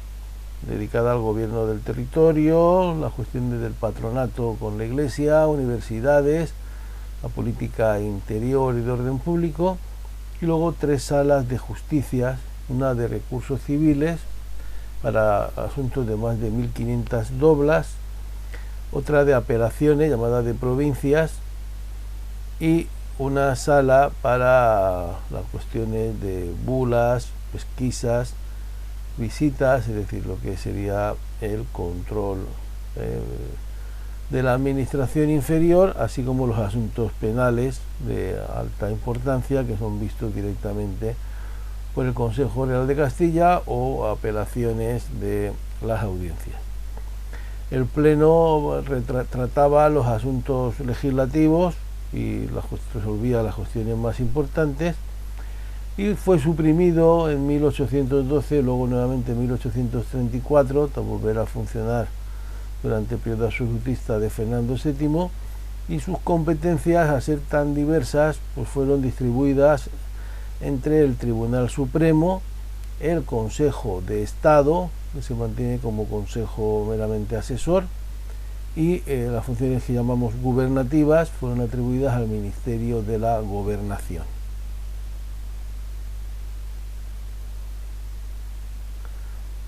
[0.62, 6.52] dedicada al gobierno del territorio, las cuestiones del patronato con la iglesia, universidades,
[7.24, 9.76] la política interior y de orden público,
[10.40, 12.38] y luego tres salas de justicia,
[12.68, 14.20] una de recursos civiles
[15.02, 17.88] para asuntos de más de 1.500 doblas,
[18.92, 21.32] otra de apelaciones llamada de provincias
[22.60, 22.86] y
[23.18, 28.34] una sala para las cuestiones de bulas, pesquisas,
[29.16, 32.40] visitas, es decir, lo que sería el control
[32.96, 33.18] eh,
[34.28, 40.34] de la administración inferior, así como los asuntos penales de alta importancia que son vistos
[40.34, 41.16] directamente
[41.94, 46.56] por el Consejo Real de Castilla o apelaciones de las audiencias.
[47.70, 48.82] El Pleno
[49.30, 51.74] trataba los asuntos legislativos
[52.12, 52.46] y
[52.92, 54.94] resolvía las cuestiones más importantes
[55.98, 62.08] y fue suprimido en 1812, luego nuevamente en 1834, tras volver a funcionar
[62.82, 65.30] durante el periodo absolutista de Fernando VII,
[65.88, 69.88] y sus competencias, a ser tan diversas, pues fueron distribuidas
[70.60, 72.42] entre el Tribunal Supremo,
[73.00, 77.84] el Consejo de Estado, que se mantiene como consejo meramente asesor,
[78.74, 84.35] y eh, las funciones que llamamos gubernativas fueron atribuidas al Ministerio de la Gobernación.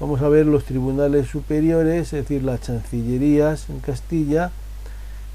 [0.00, 4.52] Vamos a ver los tribunales superiores, es decir, las chancillerías en Castilla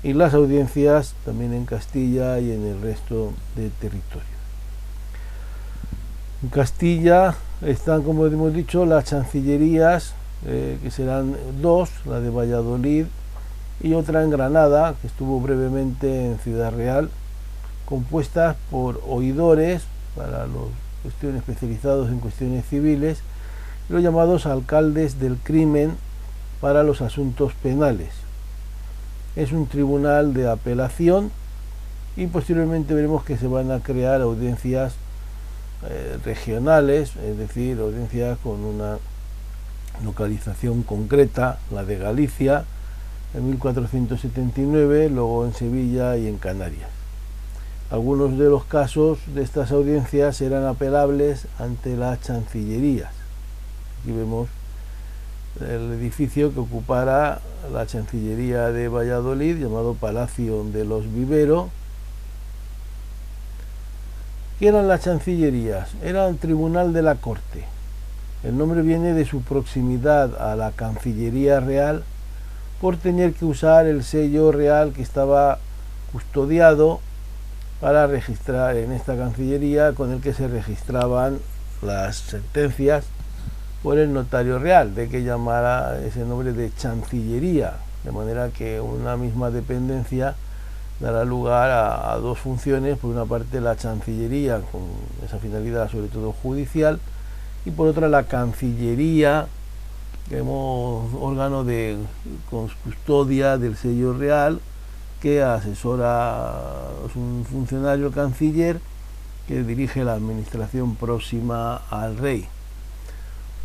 [0.04, 4.24] y las audiencias también en Castilla y en el resto del territorio.
[6.44, 10.14] En Castilla están, como hemos dicho, las chancillerías,
[10.46, 13.06] eh, que serán dos, la de Valladolid
[13.82, 17.10] y otra en Granada, que estuvo brevemente en Ciudad Real,
[17.84, 19.84] compuestas por oidores
[20.16, 20.70] para los
[21.02, 23.22] cuestiones especializados en cuestiones civiles
[23.94, 25.96] los llamados alcaldes del crimen
[26.60, 28.10] para los asuntos penales.
[29.36, 31.32] Es un tribunal de apelación
[32.16, 34.96] y posteriormente veremos que se van a crear audiencias
[35.88, 38.98] eh, regionales, es decir, audiencias con una
[40.04, 42.66] localización concreta, la de Galicia,
[43.36, 46.90] en 1479, luego en Sevilla y en Canarias.
[47.92, 53.23] Algunos de los casos de estas audiencias eran apelables ante las chancillerías.
[54.04, 54.50] Aquí vemos
[55.62, 57.40] el edificio que ocupara
[57.72, 61.70] la Chancillería de Valladolid, llamado Palacio de los Viveros.
[64.60, 65.92] ¿Qué eran las Chancillerías?
[66.04, 67.64] Era el Tribunal de la Corte.
[68.44, 72.04] El nombre viene de su proximidad a la Cancillería Real
[72.82, 75.60] por tener que usar el sello real que estaba
[76.12, 77.00] custodiado
[77.80, 81.40] para registrar en esta Cancillería con el que se registraban
[81.82, 83.06] las sentencias
[83.84, 87.74] por el notario real, de que llamara ese nombre de chancillería,
[88.06, 90.36] de manera que una misma dependencia
[91.00, 94.82] dará lugar a, dos funciones, por una parte la Chancillería, con
[95.26, 97.00] esa finalidad sobre todo judicial,
[97.66, 99.48] y por otra la Cancillería,
[100.30, 101.98] que es órgano de
[102.50, 104.62] custodia del sello real,
[105.22, 106.54] que asesora,
[107.10, 108.80] es un funcionario canciller
[109.48, 112.48] que dirige la administración próxima al rey.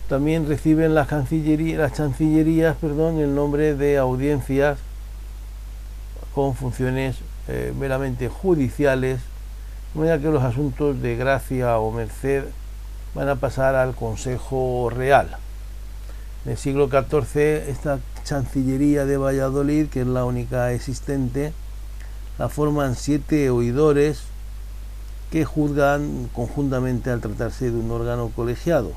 [0.08, 4.78] También reciben las, cancillerías, chancillerías perdón, el nombre de audiencias
[6.34, 7.16] con funciones
[7.48, 9.20] eh, meramente judiciales,
[9.94, 12.44] de que los asuntos de gracia o merced
[13.14, 15.36] van a pasar al Consejo Real.
[16.44, 21.52] En el siglo XIV, esta Chancillería de Valladolid, que es la única existente,
[22.38, 24.22] la forman siete oidores
[25.30, 28.92] que juzgan conjuntamente al tratarse de un órgano colegiado.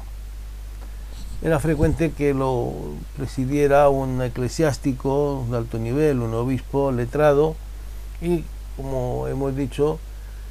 [1.42, 2.72] Era frecuente que lo
[3.18, 7.56] presidiera un eclesiástico de alto nivel, un obispo letrado,
[8.22, 8.44] y
[8.78, 10.00] como hemos dicho,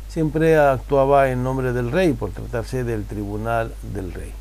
[0.08, 4.32] siempre actuaba en nombre del rey por tratarse del tribunal del rey.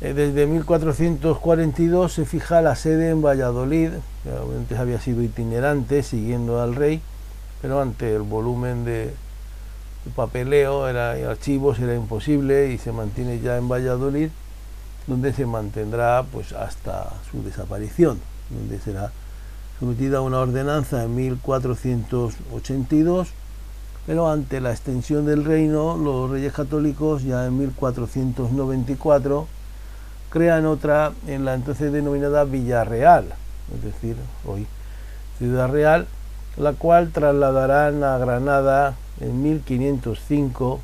[0.00, 3.90] Eh, desde 1442 se fija la sede en Valladolid,
[4.24, 7.00] que antes había sido itinerante siguiendo al rey,
[7.60, 9.14] pero ante el volumen de,
[10.16, 14.30] papeleo era, archivos era imposible y se mantiene ya en Valladolid,
[15.06, 19.10] donde se mantendrá pues hasta su desaparición, donde será
[19.80, 23.28] sometida a una ordenanza en 1482,
[24.06, 29.48] pero ante la extensión del reino, los reyes católicos ya en 1494
[30.30, 33.34] crean otra en la entonces denominada Villarreal,
[33.74, 34.68] es decir, hoy
[35.38, 36.06] Ciudad Real,
[36.56, 40.80] la cual trasladarán a Granada en 1505,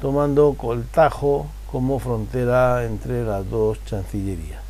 [0.00, 4.62] tomando Coltajo como frontera entre las dos chancillerías.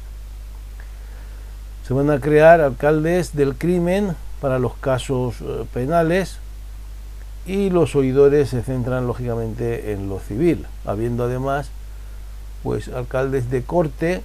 [1.86, 6.38] Se van a crear alcaldes del crimen para los casos eh, penales
[7.46, 11.70] y los oidores se centran lógicamente en lo civil, habiendo además
[12.62, 14.22] pues alcaldes de corte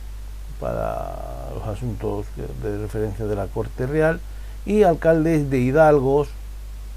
[0.59, 2.25] para los asuntos
[2.63, 4.19] de referencia de la corte real
[4.65, 6.29] y alcaldes de hidalgos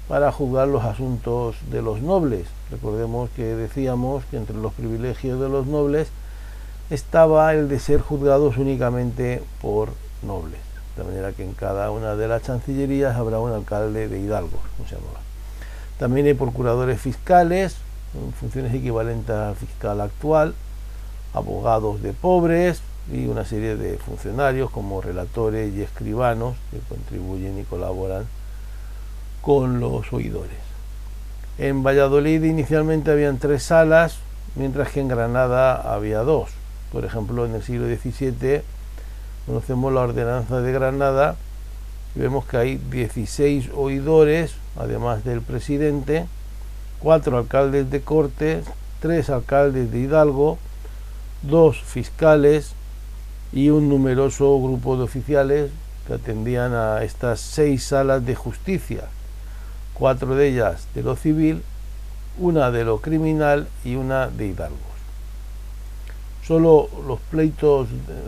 [0.07, 2.47] para juzgar los asuntos de los nobles.
[2.69, 6.09] Recordemos que decíamos que entre los privilegios de los nobles
[6.89, 9.89] estaba el de ser juzgados únicamente por
[10.21, 10.59] nobles.
[10.95, 14.87] De manera que en cada una de las chancillerías habrá un alcalde de Hidalgo, como
[14.87, 15.19] se llamaba.
[15.97, 17.77] También hay procuradores fiscales,
[18.39, 20.53] funciones equivalentes al fiscal actual,
[21.33, 22.81] abogados de pobres
[23.11, 28.25] y una serie de funcionarios como relatores y escribanos que contribuyen y colaboran
[29.45, 30.57] con los oidores.
[31.59, 34.17] En Valladolid inicialmente habían tres salas,
[34.55, 36.49] mientras que en Granada había dos.
[36.91, 38.61] Por ejemplo, en el siglo XVII
[39.45, 41.35] conocemos la ordenanza de Granada
[42.15, 46.25] y vemos que hay 16 oidores, además del presidente,
[46.99, 48.63] cuatro alcaldes de corte,
[48.99, 50.57] tres alcaldes de Hidalgo,
[51.43, 52.71] dos fiscales
[53.53, 55.71] y un numeroso grupo de oficiales
[56.07, 59.03] que atendían a estas seis salas de justicia,
[59.95, 61.63] cuatro de ellas de lo civil,
[62.37, 64.77] una de lo criminal y una de Hidalgo.
[66.45, 67.87] Solo los pleitos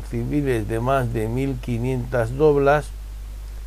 [0.10, 2.88] civiles de más de 1.500 doblas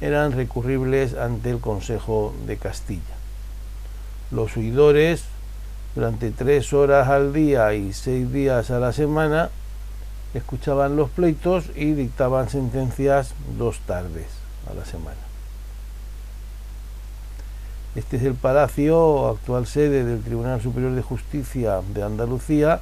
[0.01, 3.03] eran recurribles ante el Consejo de Castilla.
[4.33, 5.25] Los huidores,
[5.95, 9.51] durante tres horas al día y seis días a la semana,
[10.35, 14.27] escuchaban los pleitos y dictaban sentencias dos tardes
[14.69, 15.30] a la semana.
[17.97, 22.81] Este es el palacio, actual sede del Tribunal Superior de Justicia de Andalucía,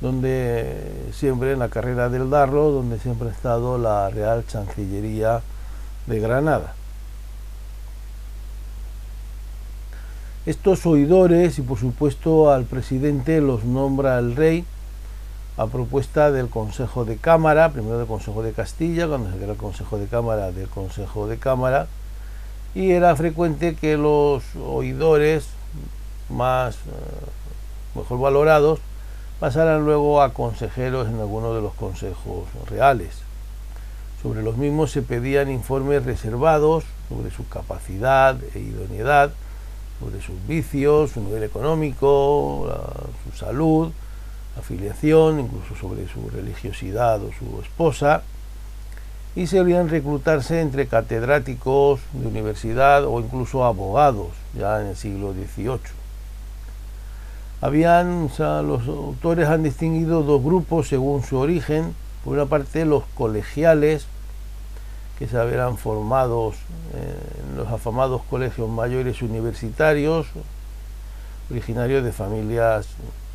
[0.00, 5.42] donde siempre en la carrera del Darro, donde siempre ha estado la Real Chancillería
[6.06, 6.74] de Granada.
[10.46, 14.64] Estos oidores y por supuesto al presidente los nombra el rey
[15.58, 19.58] a propuesta del Consejo de Cámara, primero del Consejo de Castilla, cuando se crea el
[19.58, 21.86] Consejo de Cámara del Consejo de Cámara,
[22.74, 25.48] y era frecuente que los oidores
[26.28, 26.78] más eh,
[27.94, 28.80] mejor valorados
[29.40, 33.22] pasaran luego a consejeros en algunos de los consejos reales.
[34.22, 39.32] Sobre los mismos se pedían informes reservados sobre su capacidad e idoneidad,
[39.98, 42.70] sobre sus vicios, su nivel económico,
[43.24, 43.90] su salud,
[44.58, 48.22] afiliación, incluso sobre su religiosidad o su esposa,
[49.36, 55.78] y solían reclutarse entre catedráticos de universidad o incluso abogados ya en el siglo XVIII.
[57.60, 61.94] Habían, los autores han distinguido dos grupos según su origen.
[62.24, 64.06] Por una parte, los colegiales,
[65.18, 66.56] que se verán formados
[66.94, 70.26] en los afamados colegios mayores universitarios,
[71.50, 72.88] originarios de familias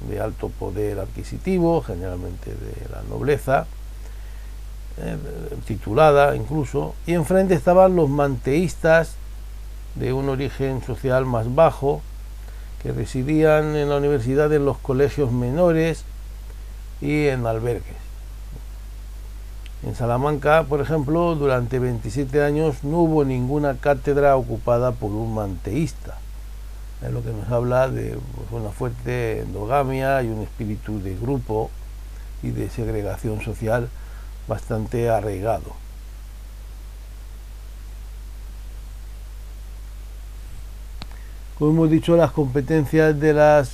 [0.09, 3.67] de alto poder adquisitivo, generalmente de la nobleza,
[4.97, 5.17] eh,
[5.65, 9.15] titulada incluso, y enfrente estaban los manteístas
[9.95, 12.01] de un origen social más bajo,
[12.81, 16.05] que residían en la universidad en los colegios menores
[17.01, 18.05] y en albergues.
[19.83, 26.17] En Salamanca, por ejemplo, durante 27 años no hubo ninguna cátedra ocupada por un manteísta,
[27.05, 31.69] es lo que nos habla de pues, una fuerte endogamia y un espíritu de grupo
[32.41, 33.89] y de segregación social
[34.47, 35.73] bastante arraigado.
[41.57, 43.71] Como hemos dicho, las competencias de las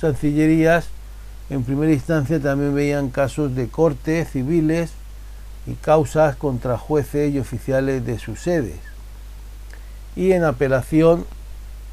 [0.00, 0.88] chancillerías
[1.50, 4.90] en primera instancia también veían casos de corte civiles
[5.66, 8.80] y causas contra jueces y oficiales de sus sedes.
[10.16, 11.24] Y en apelación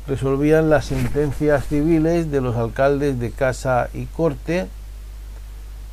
[0.07, 4.67] resolvían las sentencias civiles de los alcaldes de casa y corte,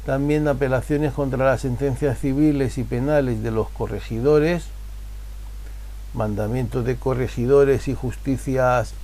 [0.07, 4.64] también apelaciones contra las sentencias civiles y penales de los corregidores,
[6.14, 8.94] mandamientos de corregidores y justicias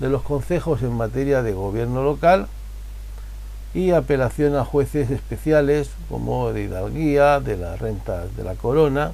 [0.00, 2.46] de los consejos en materia de gobierno local
[3.74, 9.12] y apelación a jueces especiales como de Hidalguía, de las rentas de la corona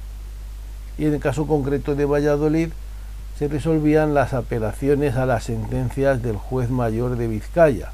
[0.97, 2.69] y en el caso concreto de Valladolid
[3.37, 7.91] se resolvían las apelaciones a las sentencias del juez mayor de Vizcaya.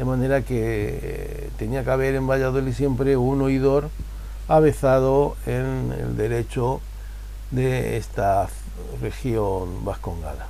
[0.00, 3.90] De manera que eh, tenía que haber en Valladolid siempre un oidor
[4.48, 6.80] avezado en el derecho
[7.50, 8.48] de esta
[9.02, 10.48] región vascongada.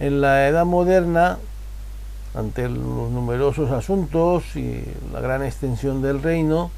[0.00, 1.38] En la edad moderna,
[2.34, 6.72] ante los numerosos asuntos y la gran extensión del reino,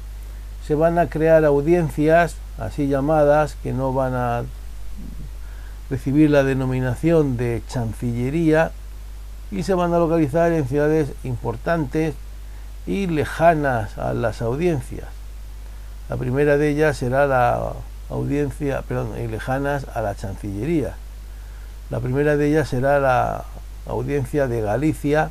[0.67, 4.43] se van a crear audiencias así llamadas que no van a
[5.89, 8.71] recibir la denominación de chancillería
[9.53, 12.15] y se van a localizar en ciudades importantes
[12.87, 15.07] y lejanas a las audiencias.
[16.09, 17.73] La primera de ellas será la
[18.09, 20.95] audiencia, perdón, y lejanas a la chancillería.
[21.91, 23.45] La primera de ellas será la
[23.87, 25.29] audiencia de Galicia,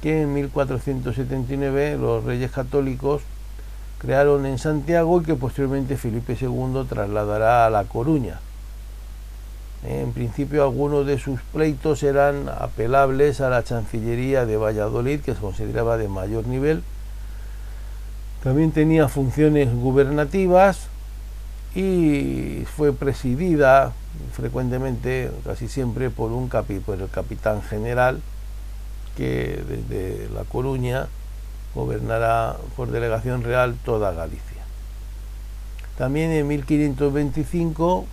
[0.00, 3.22] que en 1479 los reyes católicos
[3.98, 8.38] crearon en Santiago y que posteriormente Felipe II trasladará a La Coruña.
[9.82, 15.40] En principio algunos de sus pleitos eran apelables a la Chancillería de Valladolid, que se
[15.40, 16.82] consideraba de mayor nivel.
[18.42, 20.88] También tenía funciones gubernativas
[21.74, 23.92] y fue presidida
[24.32, 28.20] frecuentemente, casi siempre, por, un por el capitán general
[29.16, 31.08] que desde La Coruña
[31.74, 34.62] gobernará por delegación real toda Galicia.
[35.96, 38.06] También en 1525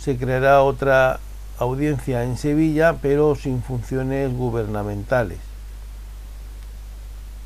[0.00, 1.20] se creará otra
[1.58, 5.38] audiencia en Sevilla, pero sin funciones gubernamentales.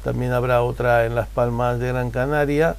[0.05, 2.77] También habrá otra en Las Palmas de Gran Canaria,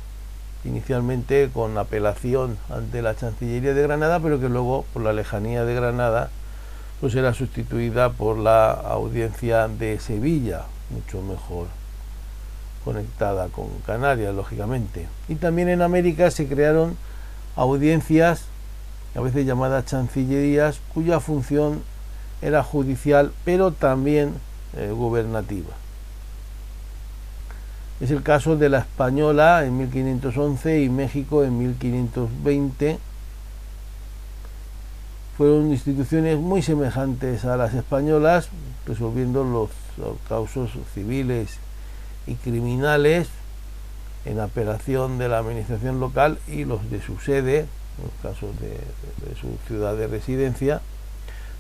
[0.64, 5.76] inicialmente con apelación ante la Chancillería de Granada, pero que luego, por la lejanía de
[5.76, 6.30] Granada,
[7.02, 11.68] pues será sustituida por la audiencia de Sevilla, mucho mejor
[12.86, 15.08] conectada con Canarias, lógicamente.
[15.28, 16.96] Y también en América se crearon
[17.56, 18.46] audiencias,
[19.16, 21.82] a veces llamadas chancillerías, cuya función
[22.42, 24.34] era judicial, pero también
[24.78, 25.74] eh, gubernativa.
[28.02, 33.00] Es el caso de la Española en 1511 y México en 1520.
[35.38, 38.50] Fueron instituciones muy semejantes a las españolas,
[38.86, 39.70] resolviendo los
[40.28, 41.58] causos civiles
[42.28, 43.30] y criminales
[44.26, 47.68] en apelación de la administración local y los de su sede,
[47.98, 48.78] en los casos de,
[49.40, 50.82] su ciudad de residencia,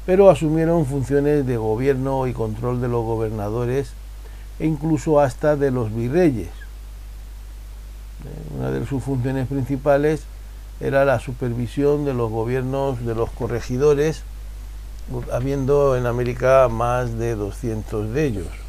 [0.06, 3.94] pero asumieron funciones de gobierno y control de los gobernadores
[4.60, 6.50] e incluso hasta de los virreyes.
[8.58, 10.24] Una de sus funciones principales
[10.80, 14.24] era la supervisión de los gobiernos de los corregidores,
[15.32, 18.66] habiendo en América más de 200 de ellos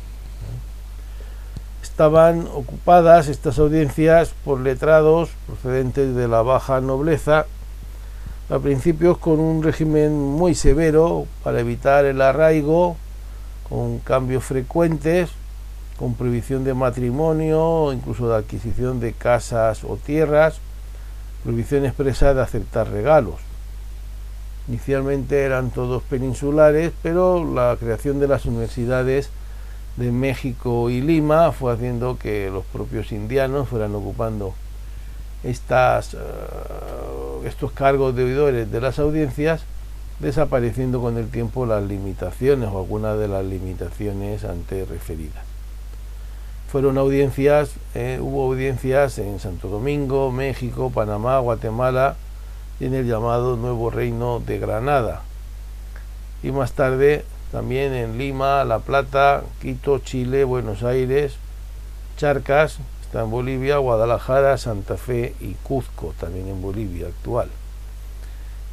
[1.97, 7.47] estaban ocupadas estas audiencias por letrados procedentes de la baja nobleza,
[8.49, 12.97] a principios con un régimen muy severo para evitar el arraigo,
[13.69, 15.31] con cambios frecuentes,
[15.99, 20.61] con prohibición de matrimonio, incluso de adquisición de casas o tierras,
[21.43, 23.37] prohibición expresa de aceptar regalos.
[24.69, 29.31] Inicialmente eran todos peninsulares, pero la creación de las universidades
[29.97, 34.55] de México y Lima fue haciendo que los propios indianos fueran ocupando
[35.47, 36.19] estas, eh,
[37.45, 39.63] estos cargos de oidores de las audiencias,
[40.19, 45.45] desapareciendo con el tiempo las limitaciones o algunas de las limitaciones antes referidas.
[46.71, 52.17] Fueron audiencias, eh, hubo audiencias en Santo Domingo, México, Panamá, Guatemala
[52.81, 55.23] y en el llamado Nuevo Reino de Granada.
[56.43, 61.37] Y más tarde también en Lima, La Plata, Quito, Chile, Buenos Aires,
[62.17, 67.49] Charcas, está en Bolivia, Guadalajara, Santa Fe y Cuzco, también en Bolivia actual.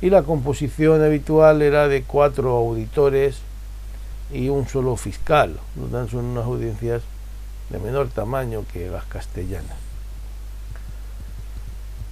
[0.01, 3.37] Y la composición habitual era de cuatro auditores
[4.33, 5.59] y un solo fiscal,
[6.09, 7.03] son unas audiencias
[7.69, 9.77] de menor tamaño que las castellanas.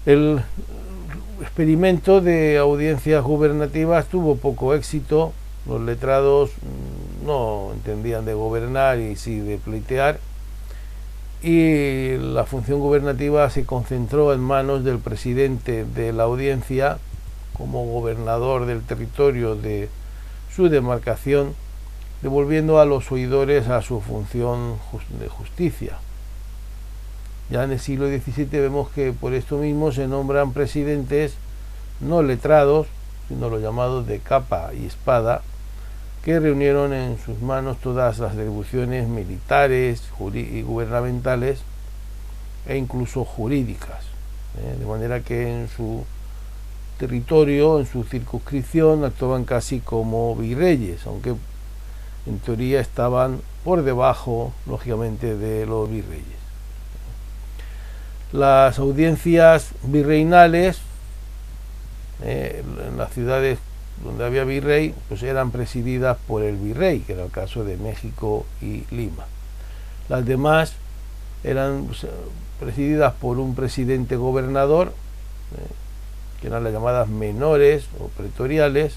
[0.05, 0.41] El
[1.41, 5.33] experimento de audiencias gubernativas tuvo poco éxito,
[5.67, 6.51] los letrados
[7.25, 10.19] no entendían de gobernar y sí de pleitear,
[11.41, 16.99] y la función gubernativa se concentró en manos del presidente de la audiencia
[17.53, 19.89] como gobernador del territorio de
[20.55, 21.55] su demarcación,
[22.21, 24.75] devolviendo a los oidores a su función
[25.19, 25.97] de justicia.
[27.49, 31.33] Ya en el siglo XVII vemos que por esto mismo se nombran presidentes
[31.99, 32.87] no letrados,
[33.27, 35.41] sino los llamados de capa y espada,
[36.23, 40.03] que reunieron en sus manos todas las atribuciones militares
[40.33, 41.61] y gubernamentales
[42.67, 44.03] e incluso jurídicas,
[44.59, 44.75] ¿eh?
[44.79, 46.05] de manera que en su
[46.99, 51.33] territorio, en su circunscripción, actuaban casi como virreyes, aunque
[52.27, 56.41] en teoría estaban por debajo, lógicamente, de los virreyes.
[58.31, 60.79] Las audiencias virreinales
[62.23, 63.57] eh, en las ciudades
[64.03, 68.45] donde había virrey, pues eran presididas por el virrey, que era el caso de México
[68.61, 69.25] y Lima.
[70.09, 70.73] Las demás
[71.43, 71.87] eran
[72.59, 75.71] presididas por un presidente gobernador, eh,
[76.39, 78.95] que eran las llamadas menores o pretoriales,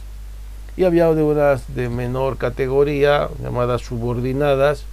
[0.77, 4.85] y había de unas de menor categoría, llamadas subordinadas,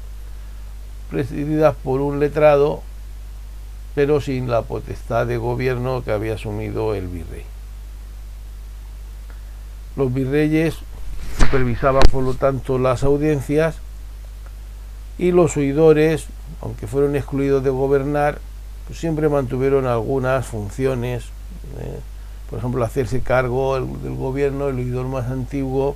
[1.10, 2.82] presididas por un letrado,
[3.96, 7.44] pero sin la potestad de gobierno que había asumido el virrey.
[10.02, 10.78] Los virreyes
[11.38, 13.76] supervisaban por lo tanto las audiencias
[15.20, 16.26] y los oidores,
[16.60, 18.40] aunque fueron excluidos de gobernar,
[18.88, 21.26] pues siempre mantuvieron algunas funciones,
[21.80, 22.00] ¿eh?
[22.50, 25.96] por ejemplo, hacerse cargo del gobierno, el oidor más antiguo,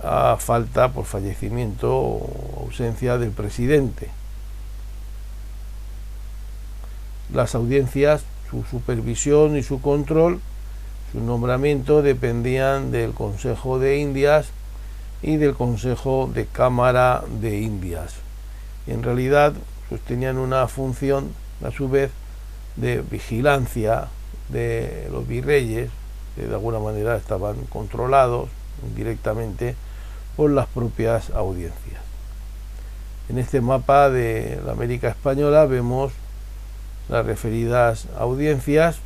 [0.00, 4.10] a falta por fallecimiento o ausencia del presidente.
[7.34, 10.40] Las audiencias, su supervisión y su control
[11.12, 14.46] su nombramiento dependían del Consejo de Indias
[15.20, 18.14] y del Consejo de Cámara de Indias.
[18.86, 19.52] en realidad
[20.06, 21.32] tenían una función,
[21.62, 22.10] a su vez,
[22.76, 24.08] de vigilancia
[24.48, 25.90] de los virreyes,
[26.34, 28.48] que de alguna manera estaban controlados
[28.96, 29.76] directamente
[30.34, 32.00] por las propias audiencias.
[33.28, 36.12] En este mapa de la América Española vemos
[37.10, 38.98] las referidas audiencias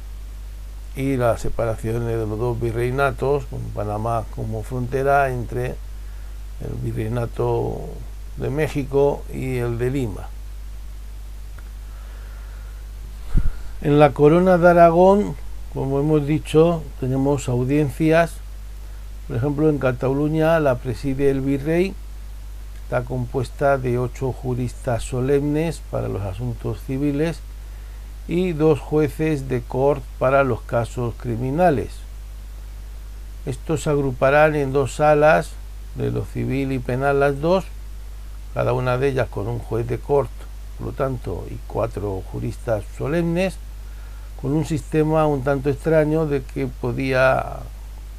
[0.97, 5.77] y las separaciones de los dos virreinatos, con Panamá como frontera entre
[6.61, 7.81] el virreinato
[8.39, 10.29] de México y el de Lima.
[13.83, 15.37] En la corona de Aragón,
[15.75, 18.33] como hemos dicho, tenemos audiencias,
[19.29, 21.95] por ejemplo en Cataluña la preside el virrey,
[22.85, 27.41] está compuesta de ocho juristas solemnes para los asuntos civiles,
[28.29, 31.91] y dos jueces de corte para los casos criminales.
[33.45, 35.53] Estos se agruparán en dos salas,
[35.95, 37.65] de lo civil y penal las dos,
[38.55, 40.33] cada una de ellas con un juez de corte,
[40.79, 43.57] por lo tanto, y cuatro juristas solemnes,
[44.41, 47.61] con un sistema un tanto extraño de que podía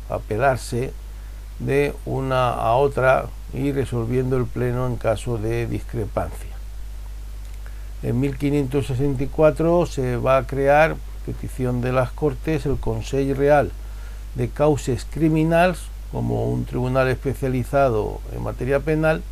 [0.10, 0.94] apelarse
[1.60, 6.57] de una a otra y resolviendo el pleno en caso de discrepancia.
[8.04, 10.96] En 1564 se va a crear,
[11.26, 13.72] petición de las Cortes, el Consejo Real
[14.36, 15.80] de Causes Criminales,
[16.12, 19.24] como un tribunal especializado en materia penal,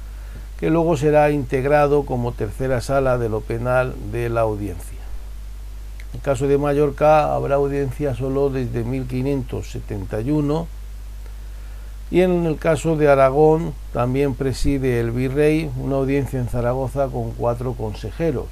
[0.60, 4.98] que luego será integrado como tercera sala de lo penal de la audiencia.
[6.12, 10.68] En el caso de Mallorca habrá audiencia solo desde 1571
[12.12, 17.32] y en el caso de Aragón también preside el virrey una audiencia en Zaragoza con
[17.32, 18.46] cuatro consejeros,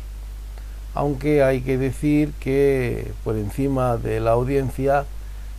[0.96, 5.06] aunque hay que decir que por encima de la audiencia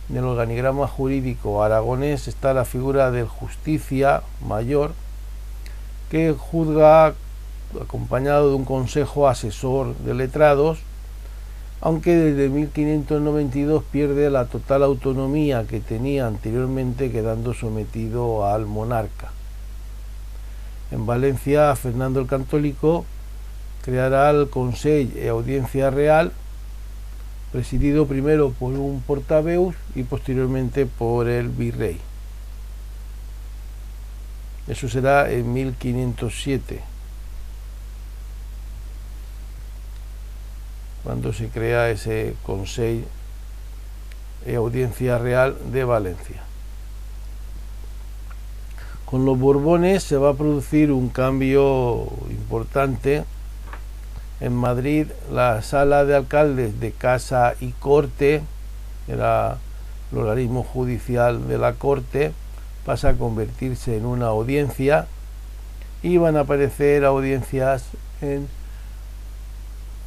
[0.09, 4.91] en el organigrama jurídico aragonés está la figura del justicia mayor
[6.09, 7.13] que juzga
[7.81, 10.79] acompañado de un consejo asesor de letrados
[11.81, 19.31] aunque desde 1592 pierde la total autonomía que tenía anteriormente quedando sometido al monarca.
[20.91, 23.05] En Valencia, Fernando el Católico
[23.83, 26.31] creará el Consejo de Audiencia Real,
[27.51, 31.99] presidido primero por un portaveus y posteriormente por el virrey.
[34.67, 36.81] Eso será en 1507,
[41.15, 43.07] cuando se crea ese Consejo
[44.45, 46.43] de Audiencia Real de Valencia.
[49.05, 53.23] Con los Borbones se va a producir un cambio importante.
[54.41, 58.41] En Madrid, la sala de alcaldes de Casa y Corte,
[59.07, 59.57] era
[60.11, 62.33] el organismo judicial de la Corte,
[62.85, 65.07] pasa a convertirse en una audiencia
[66.03, 67.85] y van a aparecer audiencias
[68.19, 68.49] en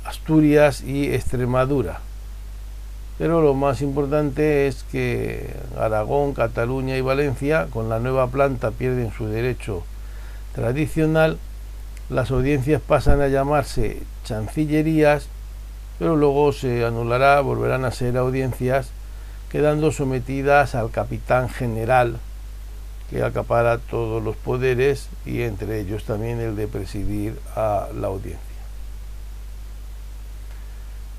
[0.09, 2.01] Asturias y Extremadura.
[3.19, 9.13] Pero lo más importante es que Aragón, Cataluña y Valencia, con la nueva planta, pierden
[9.13, 9.83] su derecho
[10.55, 11.37] tradicional.
[12.09, 15.29] Las audiencias pasan a llamarse chancillerías,
[15.99, 18.89] pero luego se anulará, volverán a ser audiencias,
[19.51, 22.17] quedando sometidas al capitán general,
[23.11, 28.48] que acapara todos los poderes y entre ellos también el de presidir a la audiencia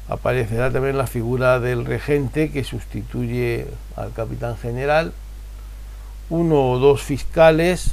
[0.10, 5.14] aparecerá también la figura del regente que sustituye al capitán general,
[6.30, 7.92] uno o dos fiscales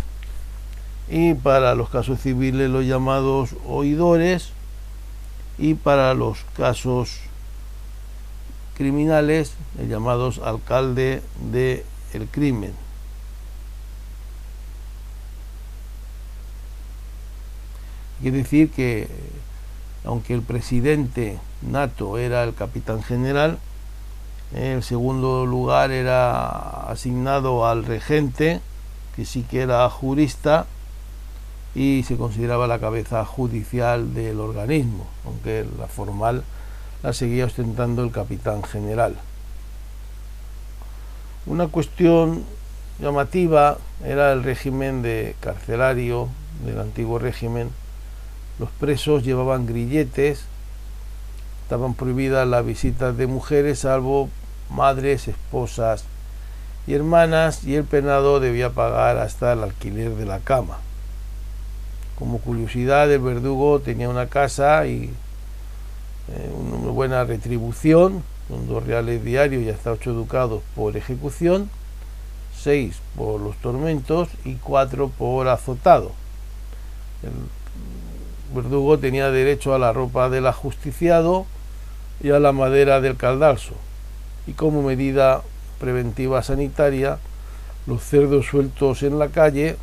[1.09, 4.51] y para los casos civiles los llamados oidores
[5.59, 7.19] y para los casos
[8.75, 12.73] criminales los llamados alcalde de el crimen.
[18.23, 19.09] Quiere decir que
[20.05, 23.59] aunque el presidente nato era el capitán general,
[24.55, 28.61] en segundo lugar era asignado al regente,
[29.15, 30.67] que sí que era jurista
[31.75, 36.45] y se consideraba la cabeza judicial del organismo, aunque la formal
[37.03, 39.17] la seguía ostentando el capitán general.
[41.45, 42.45] Una cuestión
[42.99, 46.29] llamativa era el régimen de carcelario
[46.65, 47.71] del antiguo régimen,
[48.59, 50.47] los presos llevaban grilletes,
[51.67, 54.29] estaban prohibidas las visitas de mujeres, salvo
[54.71, 56.05] madres, esposas
[56.87, 60.79] y hermanas, y el penado debía pagar hasta el alquiler de la cama.
[62.17, 65.11] Como curiosidad, el verdugo tenía una casa y
[66.29, 71.69] eh, una buena retribución, con dos reales diarios y hasta ocho ducados por ejecución,
[72.57, 76.13] seis por los tormentos y cuatro por azotado.
[78.55, 81.45] Verdugo tenía derecho a la ropa del ajusticiado
[82.21, 83.75] y a la madera del caldalso.
[84.47, 85.43] Y como medida
[85.79, 87.19] preventiva sanitaria,
[87.87, 89.77] los cerdos sueltos en la calle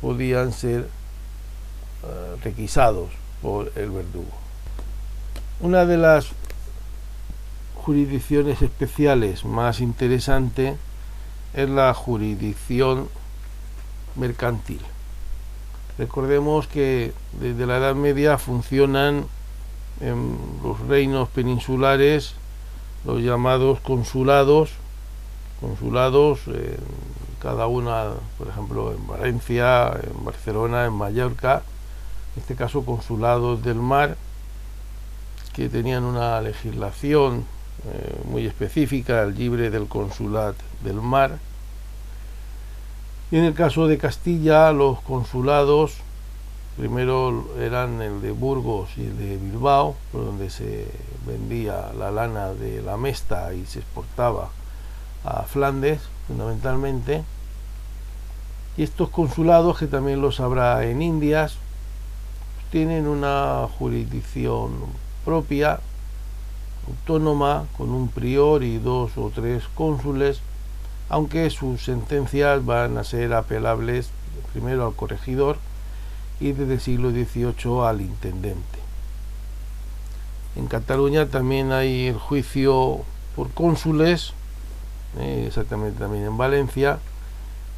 [0.00, 3.10] podían ser eh, requisados
[3.42, 4.30] por el verdugo.
[5.60, 6.28] Una de las
[7.74, 10.76] jurisdicciones especiales más interesante
[11.54, 13.08] es la jurisdicción
[14.16, 14.80] mercantil.
[15.98, 19.26] Recordemos que desde la Edad Media funcionan
[20.00, 22.34] en los reinos peninsulares
[23.04, 24.70] los llamados consulados,
[25.60, 26.76] consulados en
[27.40, 31.62] cada una, por ejemplo, en Valencia, en Barcelona, en Mallorca,
[32.34, 34.16] en este caso consulados del mar,
[35.54, 37.44] que tenían una legislación
[37.86, 41.38] eh, muy específica, el libre del consulat del mar,
[43.30, 45.94] y en el caso de Castilla, los consulados,
[46.76, 50.86] primero eran el de Burgos y el de Bilbao, por donde se
[51.26, 54.50] vendía la lana de la mesta y se exportaba
[55.24, 57.24] a Flandes, fundamentalmente.
[58.76, 61.56] Y estos consulados, que también los habrá en Indias,
[62.70, 64.72] tienen una jurisdicción
[65.24, 65.80] propia,
[66.86, 70.40] autónoma, con un prior y dos o tres cónsules,
[71.08, 74.10] aunque sus sentencias van a ser apelables
[74.52, 75.56] primero al corregidor
[76.40, 78.78] y desde el siglo XVIII al intendente.
[80.56, 83.00] En Cataluña también hay el juicio
[83.34, 84.32] por cónsules,
[85.18, 86.98] eh, exactamente también en Valencia,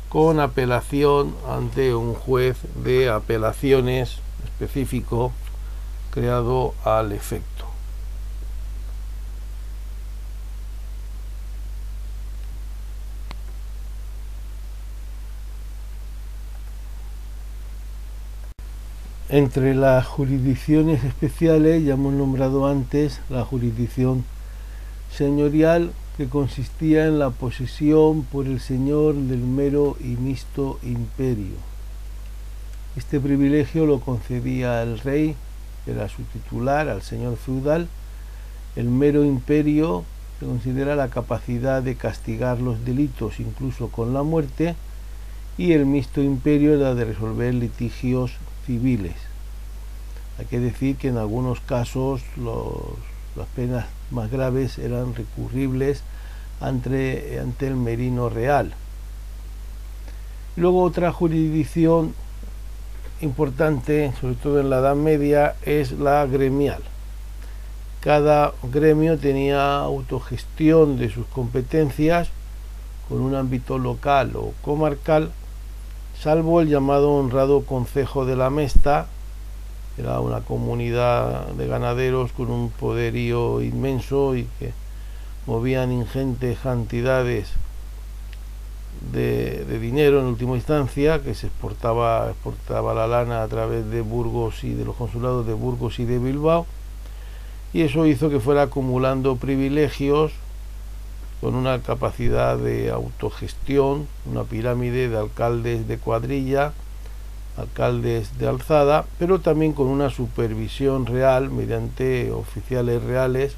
[0.08, 5.32] con apelación ante un juez de apelaciones específico
[6.10, 7.57] creado al efecto.
[19.30, 24.24] Entre las jurisdicciones especiales ya hemos nombrado antes la jurisdicción
[25.14, 31.56] señorial que consistía en la posesión por el señor del mero y mixto imperio.
[32.96, 35.36] Este privilegio lo concedía el rey,
[35.84, 37.86] que era su titular, al señor feudal.
[38.76, 40.04] El mero imperio
[40.40, 44.74] se considera la capacidad de castigar los delitos incluso con la muerte
[45.58, 48.32] y el mixto imperio era de resolver litigios
[48.68, 52.20] Hay que decir que en algunos casos
[53.36, 56.02] las penas más graves eran recurribles
[56.60, 58.74] ante, ante el merino real.
[60.56, 62.14] Luego otra jurisdicción
[63.20, 66.82] importante, sobre todo en la Edad Media, es la gremial.
[68.00, 72.28] Cada gremio tenía autogestión de sus competencias
[73.08, 75.32] con un ámbito local o comarcal,
[76.20, 79.06] salvo el llamado honrado Concejo de la Mesta,
[79.96, 84.72] era una comunidad de ganaderos con un poderío inmenso y que
[85.46, 87.52] movían ingentes cantidades
[89.12, 94.64] de, dinero en última instancia, que se exportaba, exportaba la lana a través de Burgos
[94.64, 96.66] y de los consulados de Burgos y de Bilbao,
[97.72, 100.32] y eso hizo que fuera acumulando privilegios
[101.40, 106.72] con una capacidad de autogestión, una pirámide de alcaldes de cuadrilla,
[107.56, 113.54] alcaldes de alzada, pero también con una supervisión real mediante oficiales reales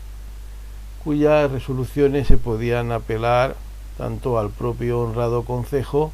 [1.04, 3.56] cuyas resoluciones se podían apelar
[3.96, 6.12] tanto al propio honrado concejo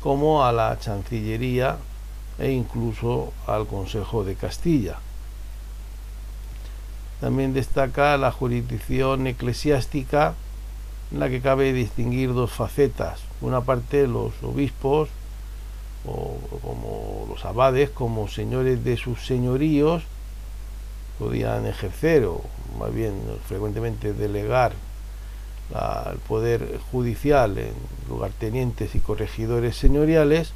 [0.00, 1.76] como a la Chancillería
[2.38, 4.96] e incluso al Consejo de Castilla.
[7.20, 10.34] También destaca la jurisdicción eclesiástica
[11.12, 13.20] en la que cabe distinguir dos facetas.
[13.40, 15.08] Una parte los obispos
[16.06, 20.02] o como los abades como señores de sus señoríos
[21.18, 22.40] podían ejercer o
[22.78, 23.14] más bien
[23.46, 24.72] frecuentemente delegar
[26.10, 27.74] el poder judicial en
[28.08, 30.52] lugartenientes y corregidores señoriales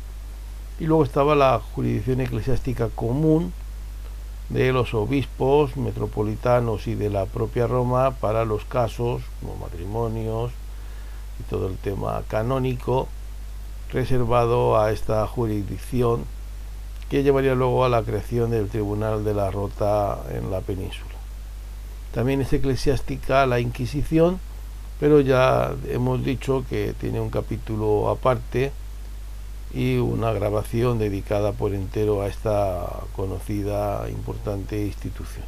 [0.80, 3.52] y luego estaba la jurisdicción eclesiástica común
[4.54, 10.52] de los obispos metropolitanos y de la propia Roma para los casos como matrimonios
[11.40, 13.08] y todo el tema canónico
[13.92, 16.24] reservado a esta jurisdicción
[17.10, 21.14] que llevaría luego a la creación del Tribunal de la Rota en la península.
[22.12, 24.38] También es eclesiástica la Inquisición,
[25.00, 28.70] pero ya hemos dicho que tiene un capítulo aparte
[29.72, 32.86] y una grabación dedicada por entero a esta
[33.16, 35.44] conocida importante institución.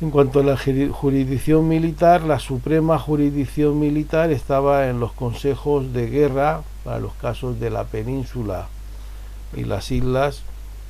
[0.00, 6.10] En cuanto a la jurisdicción militar, la suprema jurisdicción militar estaba en los consejos de
[6.10, 8.68] guerra para los casos de la península
[9.56, 10.42] y las islas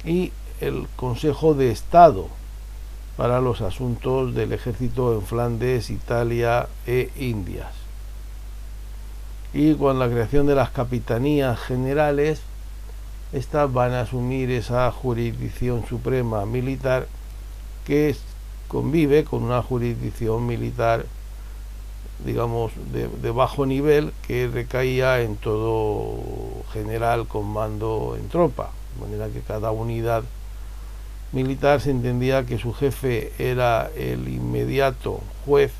[0.04, 2.26] y el Consejo de Estado
[3.16, 7.85] para los asuntos del ejército en Flandes, Italia e Indias.
[9.58, 12.42] Y con la creación de las capitanías generales,
[13.32, 17.06] estas van a asumir esa jurisdicción suprema militar
[17.86, 18.14] que
[18.68, 21.06] convive con una jurisdicción militar,
[22.26, 26.18] digamos, de, bajo nivel que recaía en todo
[26.74, 30.22] general con mando en tropa, de manera que cada unidad
[31.32, 35.72] militar se entendía que su jefe era el inmediato juez,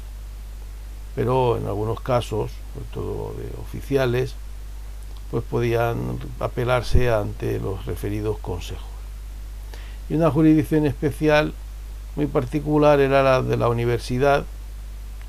[1.17, 4.35] pero en algunos casos, sobre todo de oficiales,
[5.31, 8.87] pues podían apelarse ante los referidos consejos.
[10.09, 11.55] Y una jurisdicción especial
[12.15, 14.45] muy particular era la de la universidad,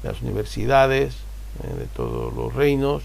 [0.03, 1.15] las universidades
[1.63, 3.03] eh, de todos los reinos,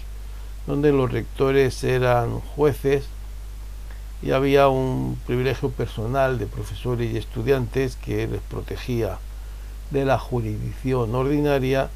[0.67, 3.05] donde los rectores eran jueces
[4.21, 9.19] y había un privilegio personal de profesores y estudiantes que les protegía
[9.91, 11.89] de la jurisdicción ordinaria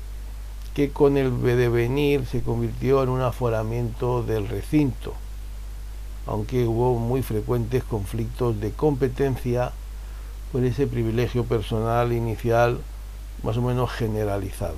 [0.78, 5.16] que con el devenir se convirtió en un aforamiento del recinto,
[6.28, 9.72] aunque hubo muy frecuentes conflictos de competencia
[10.52, 12.80] por ese privilegio personal inicial
[13.42, 14.78] más o menos generalizado.